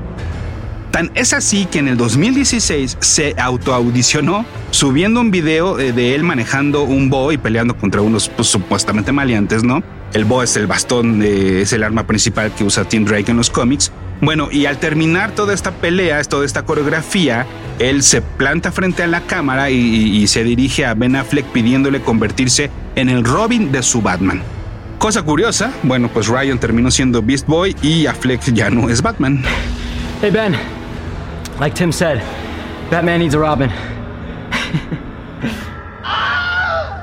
Tan 0.90 1.10
es 1.14 1.32
así 1.32 1.66
que 1.66 1.78
en 1.78 1.88
el 1.88 1.96
2016 1.96 2.98
se 3.00 3.34
autoaudicionó 3.38 4.44
subiendo 4.70 5.20
un 5.20 5.30
video 5.30 5.78
eh, 5.78 5.92
de 5.92 6.14
él 6.14 6.24
manejando 6.24 6.82
un 6.82 7.10
Bo 7.10 7.30
y 7.32 7.38
peleando 7.38 7.76
contra 7.76 8.00
unos 8.00 8.28
pues, 8.28 8.48
supuestamente 8.48 9.12
maleantes, 9.12 9.62
¿no? 9.62 9.82
El 10.12 10.24
Bo 10.24 10.42
es 10.42 10.56
el 10.56 10.66
bastón, 10.66 11.22
eh, 11.22 11.62
es 11.62 11.72
el 11.72 11.84
arma 11.84 12.06
principal 12.06 12.52
que 12.52 12.64
usa 12.64 12.84
Tim 12.84 13.04
Drake 13.04 13.30
en 13.30 13.36
los 13.36 13.50
cómics. 13.50 13.92
Bueno, 14.20 14.48
y 14.50 14.66
al 14.66 14.78
terminar 14.78 15.30
toda 15.30 15.54
esta 15.54 15.70
pelea, 15.70 16.22
toda 16.24 16.44
esta 16.44 16.64
coreografía, 16.64 17.46
él 17.78 18.02
se 18.02 18.20
planta 18.20 18.72
frente 18.72 19.02
a 19.04 19.06
la 19.06 19.22
cámara 19.22 19.70
y, 19.70 19.76
y 19.76 20.26
se 20.26 20.44
dirige 20.44 20.84
a 20.84 20.94
Ben 20.94 21.14
Affleck 21.14 21.46
pidiéndole 21.46 22.00
convertirse 22.02 22.70
en 22.96 23.08
el 23.08 23.24
Robin 23.24 23.70
de 23.70 23.82
su 23.82 24.02
Batman. 24.02 24.42
Cosa 24.98 25.22
curiosa, 25.22 25.72
bueno, 25.84 26.10
pues 26.12 26.26
Ryan 26.26 26.58
terminó 26.58 26.90
siendo 26.90 27.22
Beast 27.22 27.46
Boy 27.46 27.74
y 27.80 28.04
Affleck 28.06 28.42
ya 28.52 28.68
no 28.68 28.90
es 28.90 29.00
Batman. 29.00 29.42
Hey 30.20 30.30
Ben, 30.30 30.54
like 31.60 31.76
Tim 31.76 31.92
said, 31.92 32.22
Batman 32.90 33.20
needs 33.20 33.34
a 33.34 33.38
Robin. 33.38 33.70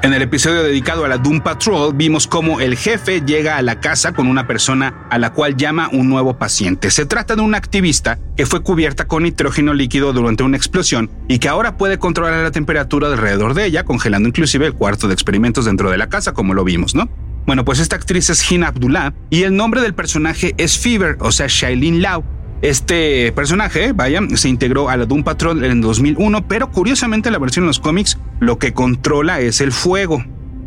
En 0.04 0.14
el 0.14 0.22
episodio 0.22 0.64
dedicado 0.64 1.04
a 1.06 1.08
la 1.08 1.18
Doom 1.18 1.42
Patrol 1.42 1.94
vimos 1.94 2.28
cómo 2.28 2.62
el 2.62 2.78
jefe 2.78 3.22
llega 3.22 3.58
a 3.58 3.62
la 3.62 3.80
casa 3.82 4.14
con 4.14 4.28
una 4.28 4.48
persona 4.48 5.06
a 5.10 5.18
la 5.18 5.34
cual 5.34 5.58
llama 5.58 5.90
un 5.92 6.08
nuevo 6.08 6.38
paciente. 6.38 6.92
Se 6.92 7.06
trata 7.06 7.36
de 7.36 7.42
una 7.42 7.58
activista 7.58 8.18
que 8.38 8.46
fue 8.46 8.62
cubierta 8.62 9.06
con 9.06 9.24
nitrógeno 9.24 9.74
líquido 9.74 10.14
durante 10.14 10.44
una 10.44 10.56
explosión 10.56 11.10
y 11.28 11.40
que 11.40 11.50
ahora 11.50 11.78
puede 11.78 11.98
controlar 11.98 12.42
la 12.42 12.52
temperatura 12.52 13.08
alrededor 13.08 13.54
de 13.54 13.66
ella, 13.66 13.84
congelando 13.84 14.30
inclusive 14.30 14.68
el 14.68 14.74
cuarto 14.74 15.08
de 15.08 15.14
experimentos 15.14 15.66
dentro 15.66 15.90
de 15.92 15.98
la 15.98 16.08
casa, 16.08 16.34
como 16.34 16.54
lo 16.54 16.64
vimos, 16.64 16.96
¿no? 16.96 17.10
Bueno, 17.46 17.66
pues 17.66 17.80
esta 17.80 17.96
actriz 17.96 18.30
es 18.30 18.50
Hina 18.50 18.68
Abdullah 18.68 19.14
y 19.30 19.44
el 19.44 19.56
nombre 19.56 19.82
del 19.82 19.94
personaje 19.94 20.54
es 20.58 20.78
Fever, 20.78 21.18
o 21.20 21.32
sea, 21.32 21.48
Shailene 21.50 22.00
Lau. 22.00 22.37
Este 22.62 23.32
personaje, 23.34 23.92
vaya, 23.94 24.20
se 24.34 24.50
integró 24.50 24.90
a 24.90 24.98
la 24.98 25.06
Doom 25.06 25.24
Patrol 25.24 25.64
en 25.64 25.80
2001, 25.80 26.48
pero 26.48 26.72
curiosamente 26.72 27.30
la 27.30 27.38
versión 27.38 27.64
en 27.64 27.68
los 27.68 27.80
cómics 27.80 28.18
lo 28.40 28.58
que 28.58 28.74
controla 28.74 29.40
es 29.42 29.62
el 29.62 29.72
fuego. 29.72 30.24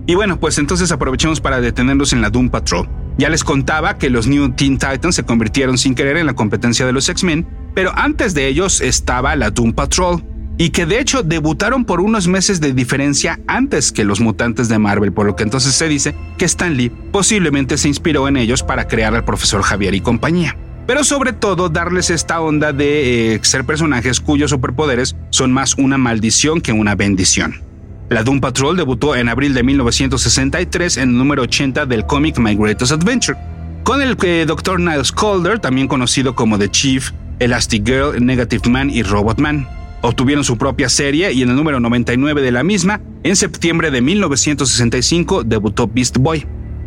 Y 0.06 0.14
bueno, 0.14 0.38
pues 0.38 0.58
entonces 0.58 0.92
aprovechemos 0.92 1.40
para 1.40 1.60
detenernos 1.60 2.12
en 2.12 2.20
la 2.20 2.30
Doom 2.30 2.48
Patrol. 2.48 2.88
Ya 3.18 3.28
les 3.28 3.42
contaba 3.42 3.98
que 3.98 4.08
los 4.08 4.28
New 4.28 4.52
Teen 4.52 4.78
Titans 4.78 5.16
se 5.16 5.24
convirtieron 5.24 5.78
sin 5.78 5.96
querer 5.96 6.16
en 6.16 6.26
la 6.26 6.34
competencia 6.34 6.86
de 6.86 6.92
los 6.92 7.08
X-Men, 7.08 7.46
pero 7.74 7.92
antes 7.96 8.34
de 8.34 8.46
ellos 8.46 8.80
estaba 8.80 9.34
la 9.34 9.50
Doom 9.50 9.72
Patrol, 9.72 10.22
y 10.58 10.70
que 10.70 10.86
de 10.86 11.00
hecho 11.00 11.24
debutaron 11.24 11.84
por 11.84 12.00
unos 12.00 12.28
meses 12.28 12.60
de 12.60 12.72
diferencia 12.72 13.40
antes 13.48 13.90
que 13.90 14.04
los 14.04 14.20
mutantes 14.20 14.68
de 14.68 14.78
Marvel, 14.78 15.12
por 15.12 15.26
lo 15.26 15.34
que 15.34 15.42
entonces 15.42 15.74
se 15.74 15.88
dice 15.88 16.14
que 16.38 16.44
Stan 16.44 16.74
Lee 16.76 16.92
posiblemente 17.10 17.78
se 17.78 17.88
inspiró 17.88 18.28
en 18.28 18.36
ellos 18.36 18.62
para 18.62 18.86
crear 18.86 19.14
al 19.14 19.24
profesor 19.24 19.62
Javier 19.62 19.94
y 19.94 20.00
compañía 20.00 20.56
pero 20.90 21.04
sobre 21.04 21.32
todo 21.32 21.68
darles 21.68 22.10
esta 22.10 22.40
onda 22.40 22.72
de 22.72 23.36
eh, 23.36 23.40
ser 23.44 23.64
personajes 23.64 24.18
cuyos 24.18 24.50
superpoderes 24.50 25.14
son 25.30 25.52
más 25.52 25.76
una 25.78 25.98
maldición 25.98 26.60
que 26.60 26.72
una 26.72 26.96
bendición. 26.96 27.62
La 28.08 28.24
Doom 28.24 28.40
Patrol 28.40 28.76
debutó 28.76 29.14
en 29.14 29.28
abril 29.28 29.54
de 29.54 29.62
1963 29.62 30.96
en 30.96 31.10
el 31.10 31.16
número 31.16 31.42
80 31.42 31.86
del 31.86 32.06
cómic 32.06 32.40
My 32.40 32.56
Greatest 32.56 32.90
Adventure, 32.90 33.38
con 33.84 34.02
el 34.02 34.16
que 34.16 34.44
Dr. 34.44 34.80
Niles 34.80 35.12
Calder, 35.12 35.60
también 35.60 35.86
conocido 35.86 36.34
como 36.34 36.58
The 36.58 36.68
Chief, 36.68 37.12
Elastic 37.38 37.86
Girl, 37.86 38.26
Negative 38.26 38.68
Man 38.68 38.90
y 38.90 39.04
Robot 39.04 39.38
Man. 39.38 39.68
Obtuvieron 40.02 40.42
su 40.42 40.58
propia 40.58 40.88
serie 40.88 41.30
y 41.32 41.42
en 41.42 41.50
el 41.50 41.54
número 41.54 41.78
99 41.78 42.42
de 42.42 42.50
la 42.50 42.64
misma, 42.64 43.00
en 43.22 43.36
septiembre 43.36 43.92
de 43.92 44.00
1965, 44.00 45.44
debutó 45.44 45.86
Beast 45.86 46.18
Boy. 46.18 46.44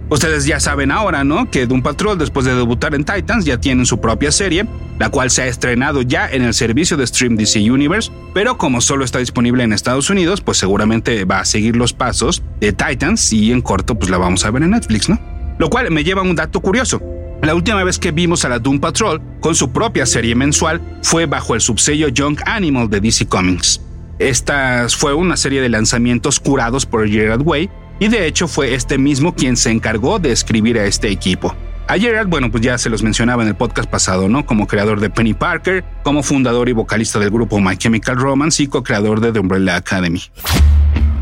Ustedes 0.10 0.46
ya 0.46 0.60
saben 0.60 0.92
ahora, 0.92 1.24
¿no? 1.24 1.50
Que 1.50 1.66
Doom 1.66 1.82
Patrol, 1.82 2.18
después 2.18 2.46
de 2.46 2.54
debutar 2.54 2.94
en 2.94 3.04
Titans, 3.04 3.46
ya 3.46 3.60
tienen 3.60 3.86
su 3.86 4.00
propia 4.00 4.32
serie, 4.32 4.66
la 5.00 5.10
cual 5.10 5.32
se 5.32 5.44
ha 5.44 5.48
estrenado 5.48 6.02
ya 6.02 6.30
en 6.30 6.44
el 6.44 6.54
servicio 6.54 6.98
de 6.98 7.08
Stream 7.08 7.36
DC 7.36 7.60
Universe, 7.72 8.12
pero 8.34 8.58
como 8.58 8.82
solo 8.82 9.06
está 9.06 9.20
disponible 9.20 9.64
en 9.64 9.74
Estados 9.74 10.10
Unidos, 10.10 10.42
pues 10.42 10.58
seguramente 10.58 11.26
va 11.26 11.40
a 11.40 11.46
seguir 11.46 11.76
los 11.76 11.94
pasos 11.94 12.44
de 12.60 12.74
Titans 12.74 13.34
y 13.34 13.52
en 13.52 13.62
corto 13.62 13.96
pues 13.96 14.12
la 14.12 14.18
vamos 14.18 14.46
a 14.46 14.52
ver 14.52 14.64
en 14.64 14.72
Netflix, 14.72 15.10
¿no? 15.10 15.20
Lo 15.58 15.70
cual 15.70 15.90
me 15.92 16.04
lleva 16.04 16.22
a 16.22 16.26
un 16.26 16.36
dato 16.36 16.60
curioso. 16.60 17.02
La 17.42 17.56
última 17.56 17.84
vez 17.84 18.00
que 18.00 18.12
vimos 18.12 18.46
a 18.46 18.50
la 18.50 18.60
Doom 18.60 18.80
Patrol 18.80 19.22
con 19.42 19.56
su 19.56 19.72
propia 19.72 20.06
serie 20.06 20.36
mensual 20.36 20.82
fue 21.02 21.26
bajo 21.26 21.56
el 21.56 21.62
subsello 21.62 22.08
Young 22.08 22.40
Animal 22.46 22.90
de 22.90 23.02
DC 23.02 23.26
Comics. 23.28 23.82
Esta 24.20 24.88
fue 24.90 25.14
una 25.14 25.36
serie 25.36 25.60
de 25.62 25.70
lanzamientos 25.70 26.40
curados 26.40 26.86
por 26.86 27.08
Gerard 27.10 27.42
Way 27.42 27.70
y 28.00 28.08
de 28.08 28.28
hecho 28.28 28.48
fue 28.48 28.74
este 28.74 28.98
mismo 28.98 29.36
quien 29.36 29.58
se 29.58 29.72
encargó 29.72 30.20
de 30.20 30.32
escribir 30.32 30.78
a 30.80 30.86
este 30.86 31.10
equipo. 31.10 31.56
A 31.88 31.98
Gerard, 31.98 32.28
bueno, 32.28 32.50
pues 32.50 32.64
ya 32.64 32.78
se 32.78 32.90
los 32.90 33.04
mencionaba 33.04 33.44
en 33.44 33.50
el 33.50 33.56
podcast 33.56 33.90
pasado, 33.90 34.30
¿no? 34.30 34.46
Como 34.46 34.68
creador 34.68 35.02
de 35.02 35.10
Penny 35.10 35.34
Parker, 35.34 35.84
como 36.04 36.24
fundador 36.24 36.70
y 36.70 36.72
vocalista 36.72 37.20
del 37.20 37.30
grupo 37.30 37.60
My 37.60 37.76
Chemical 37.76 38.16
Romance 38.16 38.64
y 38.64 38.68
co-creador 38.68 39.20
de 39.20 39.34
The 39.34 39.40
Umbrella 39.40 39.76
Academy. 39.76 40.22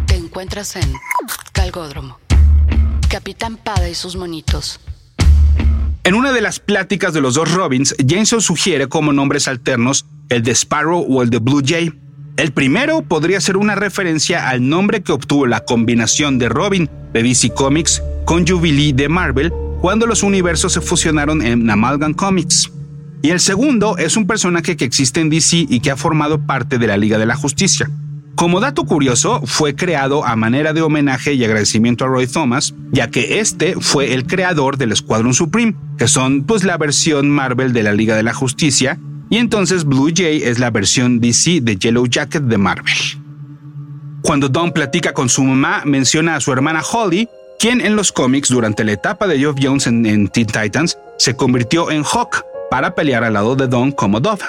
Te 0.06 0.16
encuentras 0.16 0.76
en 0.76 0.94
Calgódromo. 1.52 2.20
Capitán 3.10 3.58
Pada 3.58 3.90
y 3.90 3.96
sus 3.96 4.16
monitos. 4.16 4.80
En 6.04 6.16
una 6.16 6.32
de 6.32 6.42
las 6.42 6.60
pláticas 6.60 7.14
de 7.14 7.22
los 7.22 7.34
dos 7.34 7.52
Robins, 7.52 7.96
Jameson 7.98 8.42
sugiere 8.42 8.88
como 8.88 9.14
nombres 9.14 9.48
alternos 9.48 10.06
el 10.30 10.44
de 10.44 10.52
Sparrow 10.52 11.06
o 11.10 11.22
el 11.22 11.30
de 11.30 11.40
Blue 11.40 11.62
Jay. 11.66 11.92
El 12.38 12.52
primero 12.54 13.02
podría 13.02 13.42
ser 13.42 13.58
una 13.58 13.76
referencia 13.76 14.50
al 14.50 14.68
nombre 14.68 15.02
que 15.02 15.12
obtuvo 15.12 15.46
la 15.46 15.66
combinación 15.66 16.40
de 16.40 16.50
Robin 16.50 16.90
de 17.14 17.24
DC 17.24 17.54
Comics 17.54 18.02
con 18.26 18.48
Jubilee 18.48 18.94
de 18.94 19.10
Marvel 19.10 19.52
cuando 19.82 20.08
los 20.08 20.24
universos 20.24 20.74
se 20.74 20.82
fusionaron 20.82 21.42
en 21.42 21.70
Amalgam 21.70 22.14
Comics. 22.14 22.72
Y 23.22 23.30
el 23.30 23.40
segundo 23.40 23.98
es 23.98 24.18
un 24.18 24.26
personaje 24.26 24.78
que 24.78 24.86
existe 24.86 25.20
en 25.20 25.30
DC 25.30 25.68
y 25.70 25.80
que 25.82 25.92
ha 25.92 25.98
formado 25.98 26.46
parte 26.46 26.80
de 26.80 26.88
la 26.88 26.98
Liga 26.98 27.18
de 27.18 27.26
la 27.26 27.36
Justicia. 27.36 27.90
Como 28.36 28.60
dato 28.60 28.86
curioso, 28.86 29.42
fue 29.46 29.76
creado 29.76 30.26
a 30.26 30.36
manera 30.36 30.74
de 30.74 30.82
homenaje 30.82 31.34
y 31.34 31.44
agradecimiento 31.44 32.06
a 32.06 32.08
Roy 32.08 32.26
Thomas, 32.26 32.74
ya 32.92 33.12
que 33.12 33.40
este 33.40 33.76
fue 33.80 34.14
el 34.14 34.26
creador 34.26 34.78
del 34.78 34.94
Escuadrón 34.94 35.34
Supreme, 35.34 35.76
que 35.98 36.08
son 36.08 36.44
pues 36.44 36.64
la 36.64 36.78
versión 36.78 37.30
Marvel 37.30 37.74
de 37.74 37.84
la 37.84 37.94
Liga 37.94 38.16
de 38.16 38.24
la 38.24 38.34
Justicia, 38.34 38.98
y 39.32 39.38
entonces 39.38 39.86
Blue 39.86 40.12
Jay 40.14 40.44
es 40.44 40.60
la 40.60 40.70
versión 40.70 41.22
DC 41.22 41.62
de 41.62 41.78
Yellow 41.78 42.06
Jacket 42.06 42.44
de 42.44 42.58
Marvel. 42.58 42.94
Cuando 44.22 44.50
Don 44.50 44.74
platica 44.74 45.14
con 45.14 45.30
su 45.30 45.42
mamá, 45.42 45.84
menciona 45.86 46.36
a 46.36 46.42
su 46.42 46.52
hermana 46.52 46.82
Holly, 46.84 47.30
quien 47.58 47.80
en 47.80 47.96
los 47.96 48.12
cómics 48.12 48.50
durante 48.50 48.84
la 48.84 48.92
etapa 48.92 49.28
de 49.28 49.40
Geoff 49.40 49.56
Jones 49.60 49.88
en, 49.88 50.28
Teen 50.28 50.48
Titans 50.48 50.98
se 51.18 51.34
convirtió 51.36 51.92
en 51.92 52.04
Hawk 52.04 52.44
para 52.70 52.94
pelear 52.94 53.24
al 53.24 53.34
lado 53.34 53.56
de 53.56 53.68
Don 53.68 53.94
como 53.94 54.20
Dove. 54.20 54.44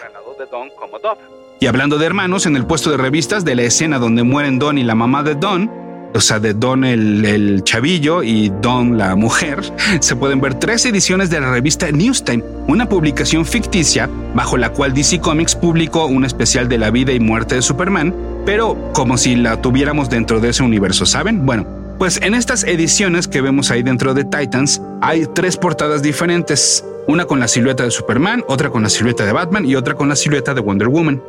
Y 1.60 1.66
hablando 1.66 1.96
de 1.96 2.06
hermanos, 2.06 2.46
en 2.46 2.56
el 2.56 2.66
puesto 2.66 2.90
de 2.90 2.96
revistas 2.96 3.44
de 3.44 3.54
la 3.54 3.62
escena 3.62 4.00
donde 4.00 4.24
mueren 4.24 4.58
Don 4.58 4.78
y 4.78 4.82
la 4.82 4.96
mamá 4.96 5.22
de 5.22 5.36
Don, 5.36 5.70
o 6.14 6.20
sea, 6.20 6.38
de 6.38 6.54
Don 6.54 6.84
el, 6.84 7.62
chavillo 7.64 8.22
y 8.22 8.50
Don 8.60 8.98
la 8.98 9.16
mujer, 9.16 9.60
se 10.00 10.16
pueden 10.16 10.40
ver 10.40 10.54
tres 10.54 10.84
ediciones 10.86 11.30
de 11.30 11.40
la 11.40 11.50
revista 11.50 11.90
Newstime, 11.90 12.42
una 12.68 12.88
publicación 12.88 13.44
ficticia 13.44 14.08
bajo 14.34 14.56
la 14.56 14.70
cual 14.70 14.94
DC 14.94 15.20
Comics 15.20 15.54
publicó 15.54 16.06
un 16.06 16.24
especial 16.24 16.68
de 16.68 16.78
la 16.78 16.90
vida 16.90 17.12
y 17.12 17.20
muerte 17.20 17.54
de 17.54 17.62
Superman, 17.62 18.14
pero 18.44 18.92
como 18.92 19.16
si 19.16 19.36
la 19.36 19.60
tuviéramos 19.60 20.10
dentro 20.10 20.40
de 20.40 20.50
ese 20.50 20.62
universo, 20.62 21.06
¿saben? 21.06 21.46
Bueno, 21.46 21.66
pues 21.98 22.20
en 22.22 22.34
estas 22.34 22.64
ediciones 22.64 23.28
que 23.28 23.40
vemos 23.40 23.70
ahí 23.70 23.82
dentro 23.82 24.14
de 24.14 24.24
Titans 24.24 24.82
hay 25.00 25.26
tres 25.34 25.56
portadas 25.56 26.02
diferentes, 26.02 26.84
una 27.06 27.26
con 27.26 27.40
la 27.40 27.48
silueta 27.48 27.84
de 27.84 27.90
Superman, 27.90 28.44
otra 28.48 28.70
con 28.70 28.82
la 28.82 28.88
silueta 28.88 29.24
de 29.24 29.32
Batman 29.32 29.64
y 29.64 29.76
otra 29.76 29.94
con 29.94 30.08
la 30.08 30.16
silueta 30.16 30.54
de 30.54 30.60
Wonder 30.60 30.88
Woman 30.88 31.22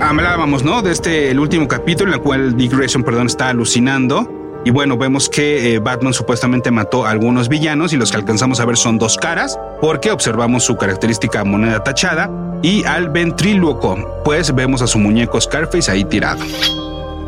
hablábamos, 0.00 0.64
¿no? 0.64 0.82
De 0.82 0.92
este, 0.92 1.30
el 1.30 1.40
último 1.40 1.68
capítulo 1.68 2.10
en 2.10 2.18
el 2.18 2.20
cual 2.22 2.56
Dick 2.56 2.72
Grayson, 2.72 3.02
perdón, 3.02 3.26
está 3.26 3.48
alucinando. 3.48 4.60
Y 4.64 4.70
bueno, 4.70 4.96
vemos 4.96 5.28
que 5.28 5.74
eh, 5.74 5.78
Batman 5.78 6.12
supuestamente 6.12 6.70
mató 6.70 7.06
a 7.06 7.10
algunos 7.10 7.48
villanos 7.48 7.92
y 7.92 7.96
los 7.96 8.10
que 8.10 8.16
alcanzamos 8.16 8.60
a 8.60 8.64
ver 8.64 8.76
son 8.76 8.98
dos 8.98 9.16
caras, 9.16 9.58
porque 9.80 10.10
observamos 10.10 10.64
su 10.64 10.76
característica 10.76 11.44
moneda 11.44 11.82
tachada 11.82 12.30
y 12.62 12.84
al 12.84 13.08
ventríloco, 13.08 14.22
pues 14.24 14.54
vemos 14.54 14.82
a 14.82 14.86
su 14.86 14.98
muñeco 14.98 15.40
Scarface 15.40 15.90
ahí 15.90 16.04
tirado. 16.04 16.44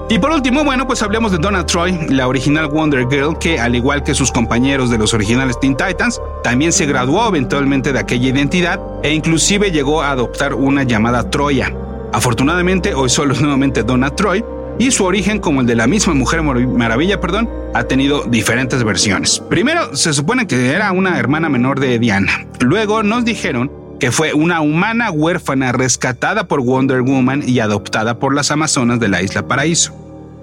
Y 0.09 0.19
por 0.19 0.33
último, 0.33 0.65
bueno, 0.65 0.89
pues 0.89 1.03
hablemos 1.03 1.31
de 1.31 1.39
Donna 1.39 1.65
Troy, 1.65 1.97
la 2.09 2.27
original 2.27 2.67
Wonder 2.67 3.07
Girl, 3.09 3.39
que 3.39 3.61
al 3.61 3.77
igual 3.77 4.03
que 4.03 4.13
sus 4.13 4.33
compañeros 4.33 4.91
de 4.91 4.99
los 4.99 5.15
originales 5.15 5.61
Teen 5.61 5.77
Titans, 5.77 6.21
también 6.43 6.73
se 6.73 6.85
graduó 6.85 7.29
eventualmente 7.29 7.93
de 7.93 8.01
aquella 8.01 8.29
identidad 8.29 8.81
e 9.05 9.15
inclusive 9.15 9.71
llegó 9.71 10.03
a 10.03 10.11
adoptar 10.11 10.55
una 10.55 10.83
llamada 10.83 11.31
Troya. 11.31 11.73
Afortunadamente, 12.13 12.95
hoy 12.95 13.09
solo 13.09 13.35
es 13.35 13.41
nuevamente 13.41 13.83
Donna 13.83 14.11
Troy, 14.11 14.45
y 14.81 14.91
su 14.93 15.05
origen, 15.05 15.41
como 15.41 15.61
el 15.61 15.67
de 15.67 15.77
la 15.77 15.87
misma 15.87 16.15
Mujer 16.15 16.43
Maravilla, 16.43 17.21
perdón, 17.21 17.51
ha 17.75 17.85
tenido 17.85 18.25
diferentes 18.25 18.83
versiones. 18.83 19.43
Primero, 19.51 19.95
se 19.95 20.15
supone 20.15 20.47
que 20.47 20.71
era 20.71 20.91
una 20.93 21.19
hermana 21.19 21.51
menor 21.51 21.79
de 21.81 21.99
Diana. 21.99 22.47
Luego 22.61 23.03
nos 23.03 23.27
dijeron 23.27 23.71
que 24.01 24.11
fue 24.11 24.33
una 24.33 24.63
humana 24.63 25.11
huérfana 25.11 25.73
rescatada 25.73 26.49
por 26.49 26.63
Wonder 26.63 27.03
Woman 27.03 27.43
y 27.47 27.61
adoptada 27.61 28.19
por 28.19 28.35
las 28.35 28.51
Amazonas 28.51 28.99
de 28.99 29.09
la 29.09 29.21
isla 29.21 29.47
Paraíso. 29.47 29.95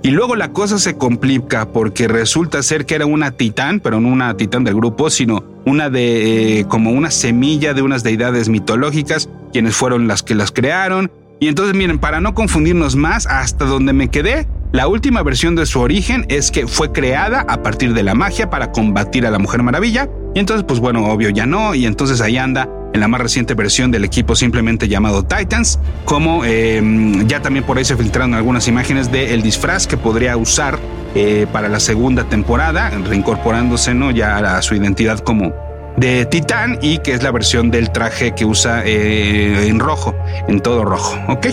Y 0.03 0.11
luego 0.11 0.35
la 0.35 0.53
cosa 0.53 0.77
se 0.77 0.95
complica 0.95 1.69
porque 1.69 2.07
resulta 2.07 2.61
ser 2.61 2.85
que 2.85 2.93
era 2.93 3.07
una 3.07 3.31
titán, 3.31 3.79
pero 3.79 3.99
no 3.99 4.09
una 4.09 4.37
titán 4.37 4.63
del 4.63 4.75
grupo, 4.75 5.09
sino 5.09 5.43
una 5.65 5.89
de 5.89 6.59
eh, 6.59 6.65
como 6.65 6.91
una 6.91 7.09
semilla 7.09 7.73
de 7.73 7.81
unas 7.81 8.03
deidades 8.03 8.47
mitológicas, 8.49 9.27
quienes 9.51 9.75
fueron 9.75 10.07
las 10.07 10.21
que 10.21 10.35
las 10.35 10.51
crearon. 10.51 11.09
Y 11.39 11.47
entonces 11.47 11.75
miren, 11.75 11.99
para 11.99 12.19
no 12.19 12.33
confundirnos 12.33 12.95
más, 12.95 13.27
hasta 13.27 13.65
donde 13.65 13.93
me 13.93 14.09
quedé, 14.09 14.47
la 14.71 14.87
última 14.87 15.21
versión 15.21 15.55
de 15.55 15.65
su 15.65 15.79
origen 15.79 16.25
es 16.29 16.51
que 16.51 16.67
fue 16.67 16.91
creada 16.91 17.45
a 17.47 17.61
partir 17.61 17.93
de 17.93 18.03
la 18.03 18.15
magia 18.15 18.49
para 18.49 18.71
combatir 18.71 19.25
a 19.25 19.31
la 19.31 19.39
Mujer 19.39 19.61
Maravilla. 19.63 20.09
Y 20.33 20.39
entonces, 20.39 20.65
pues 20.67 20.79
bueno, 20.79 21.05
obvio 21.05 21.29
ya 21.29 21.45
no. 21.45 21.75
Y 21.75 21.85
entonces 21.85 22.21
ahí 22.21 22.37
anda 22.37 22.67
en 22.93 22.99
la 22.99 23.07
más 23.07 23.21
reciente 23.21 23.53
versión 23.53 23.91
del 23.91 24.03
equipo 24.03 24.35
simplemente 24.35 24.87
llamado 24.87 25.23
Titans, 25.23 25.79
como 26.05 26.43
em, 26.43 27.27
ya 27.27 27.41
también 27.41 27.65
por 27.65 27.77
ahí 27.77 27.85
se 27.85 27.95
filtraron 27.95 28.33
algunas 28.33 28.67
imágenes 28.67 29.11
del 29.11 29.29
el 29.31 29.41
disfraz 29.41 29.87
que 29.87 29.97
podría 29.97 30.35
usar 30.37 30.79
eh, 31.15 31.45
para 31.51 31.69
la 31.69 31.79
segunda 31.79 32.23
temporada, 32.23 32.89
reincorporándose 32.89 33.93
¿no? 33.93 34.11
ya 34.11 34.57
a 34.57 34.61
su 34.61 34.75
identidad 34.75 35.19
como 35.19 35.53
de 35.97 36.25
Titán 36.25 36.79
y 36.81 36.99
que 36.99 37.13
es 37.13 37.23
la 37.23 37.31
versión 37.31 37.69
del 37.71 37.91
traje 37.91 38.33
que 38.33 38.45
usa 38.45 38.83
eh, 38.85 39.67
en 39.67 39.79
rojo, 39.79 40.15
en 40.47 40.61
todo 40.61 40.85
rojo, 40.85 41.17
¿ok? 41.27 41.47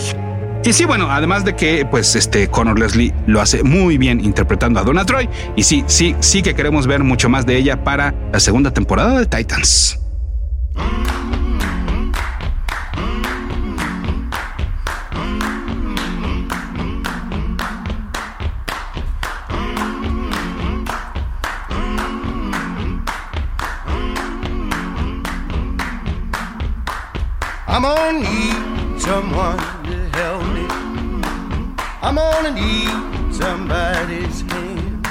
Y 0.63 0.73
sí, 0.73 0.85
bueno, 0.85 1.11
además 1.11 1.45
de 1.45 1.55
que 1.55 1.85
pues 1.85 2.15
este 2.15 2.47
Connor 2.47 2.79
Leslie 2.79 3.13
lo 3.27 3.39
hace 3.39 3.63
muy 3.63 3.97
bien 3.99 4.19
interpretando 4.23 4.79
a 4.79 4.83
Donna 4.83 5.05
Troy 5.05 5.29
y 5.55 5.63
sí, 5.63 5.83
sí, 5.87 6.15
sí 6.21 6.41
que 6.41 6.55
queremos 6.55 6.87
ver 6.87 7.03
mucho 7.03 7.29
más 7.29 7.45
de 7.45 7.57
ella 7.57 7.83
para 7.83 8.15
la 8.31 8.39
segunda 8.39 8.71
temporada 8.71 9.19
de 9.19 9.25
Titans. 9.27 9.99
I'm 27.75 27.81
gonna 27.81 28.19
need 28.21 29.01
someone 29.01 29.57
to 29.57 30.09
help 30.13 30.41
me. 30.55 30.65
I'm 32.01 32.15
gonna 32.15 32.51
need 32.51 33.35
somebody's 33.35 34.39
hand. 34.49 35.05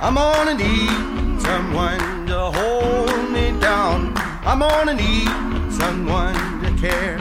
I'm 0.00 0.14
gonna 0.14 0.54
need 0.54 1.42
someone 1.42 2.26
to 2.28 2.38
hold 2.38 3.32
me 3.32 3.58
down. 3.58 4.12
I'm 4.44 4.60
gonna 4.60 4.94
need 4.94 5.72
someone 5.72 6.36
to 6.62 6.70
care. 6.80 7.18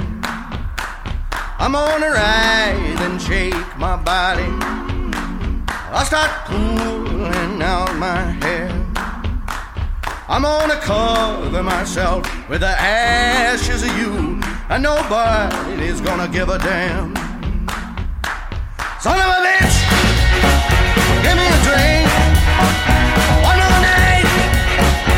I'm 1.58 1.72
gonna 1.72 2.12
rise 2.12 3.02
and 3.02 3.20
shake 3.20 3.76
my 3.80 3.96
body. 3.96 4.46
I'll 5.90 6.06
start 6.06 6.30
pulling 6.46 7.60
out 7.64 7.96
my 7.96 8.22
hair. 8.44 8.70
I'm 10.32 10.44
gonna 10.44 10.80
cover 10.80 11.62
myself 11.62 12.24
with 12.48 12.62
the 12.62 12.70
ashes 12.70 13.81
and 14.72 14.84
nobody's 14.84 16.00
gonna 16.00 16.30
give 16.30 16.48
a 16.48 16.58
damn. 16.58 17.14
Son 19.02 19.20
of 19.20 19.28
a 19.28 19.40
bitch, 19.46 19.78
give 21.24 21.36
me 21.36 21.46
a 21.46 21.60
drink. 21.68 22.08
One 23.44 23.60
more 23.60 23.82
night, 23.84 24.26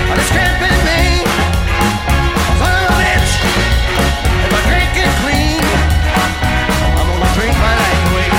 on 0.09 0.17
this 0.17 0.31
camping 0.33 0.79
me. 0.89 1.01
Son 2.57 2.73
of 2.81 2.89
a 2.89 2.95
bitch, 2.97 3.31
if 4.45 4.51
I 4.57 4.59
drink 4.69 4.93
it 5.03 5.11
clean, 5.21 5.61
I'm 6.97 7.05
gonna 7.09 7.29
drink 7.37 7.55
my 7.67 7.73
life 7.83 8.03
away. 8.09 8.29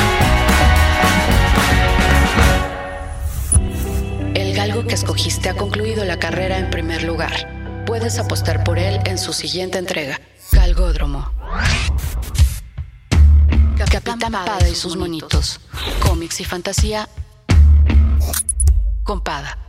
El 4.35 4.51
galgo 4.57 4.85
que 4.89 4.95
escogiste 4.95 5.49
ha 5.51 5.55
concluido 5.55 6.05
la 6.05 6.19
carrera 6.19 6.59
en 6.59 6.71
primer 6.71 7.05
lugar. 7.05 7.85
Puedes 7.87 8.19
apostar 8.19 8.65
por 8.65 8.81
él 8.81 8.99
en 9.05 9.19
su 9.19 9.33
siguiente 9.33 9.79
entrega. 9.79 10.19
Galgódromo. 10.55 11.31
Capitán 13.77 14.33
Pada 14.33 14.69
y 14.69 14.75
sus 14.75 14.97
monitos. 14.97 15.61
Cómics 16.01 16.41
y 16.41 16.45
fantasía. 16.45 17.09
Con 19.03 19.21
Pada. 19.23 19.64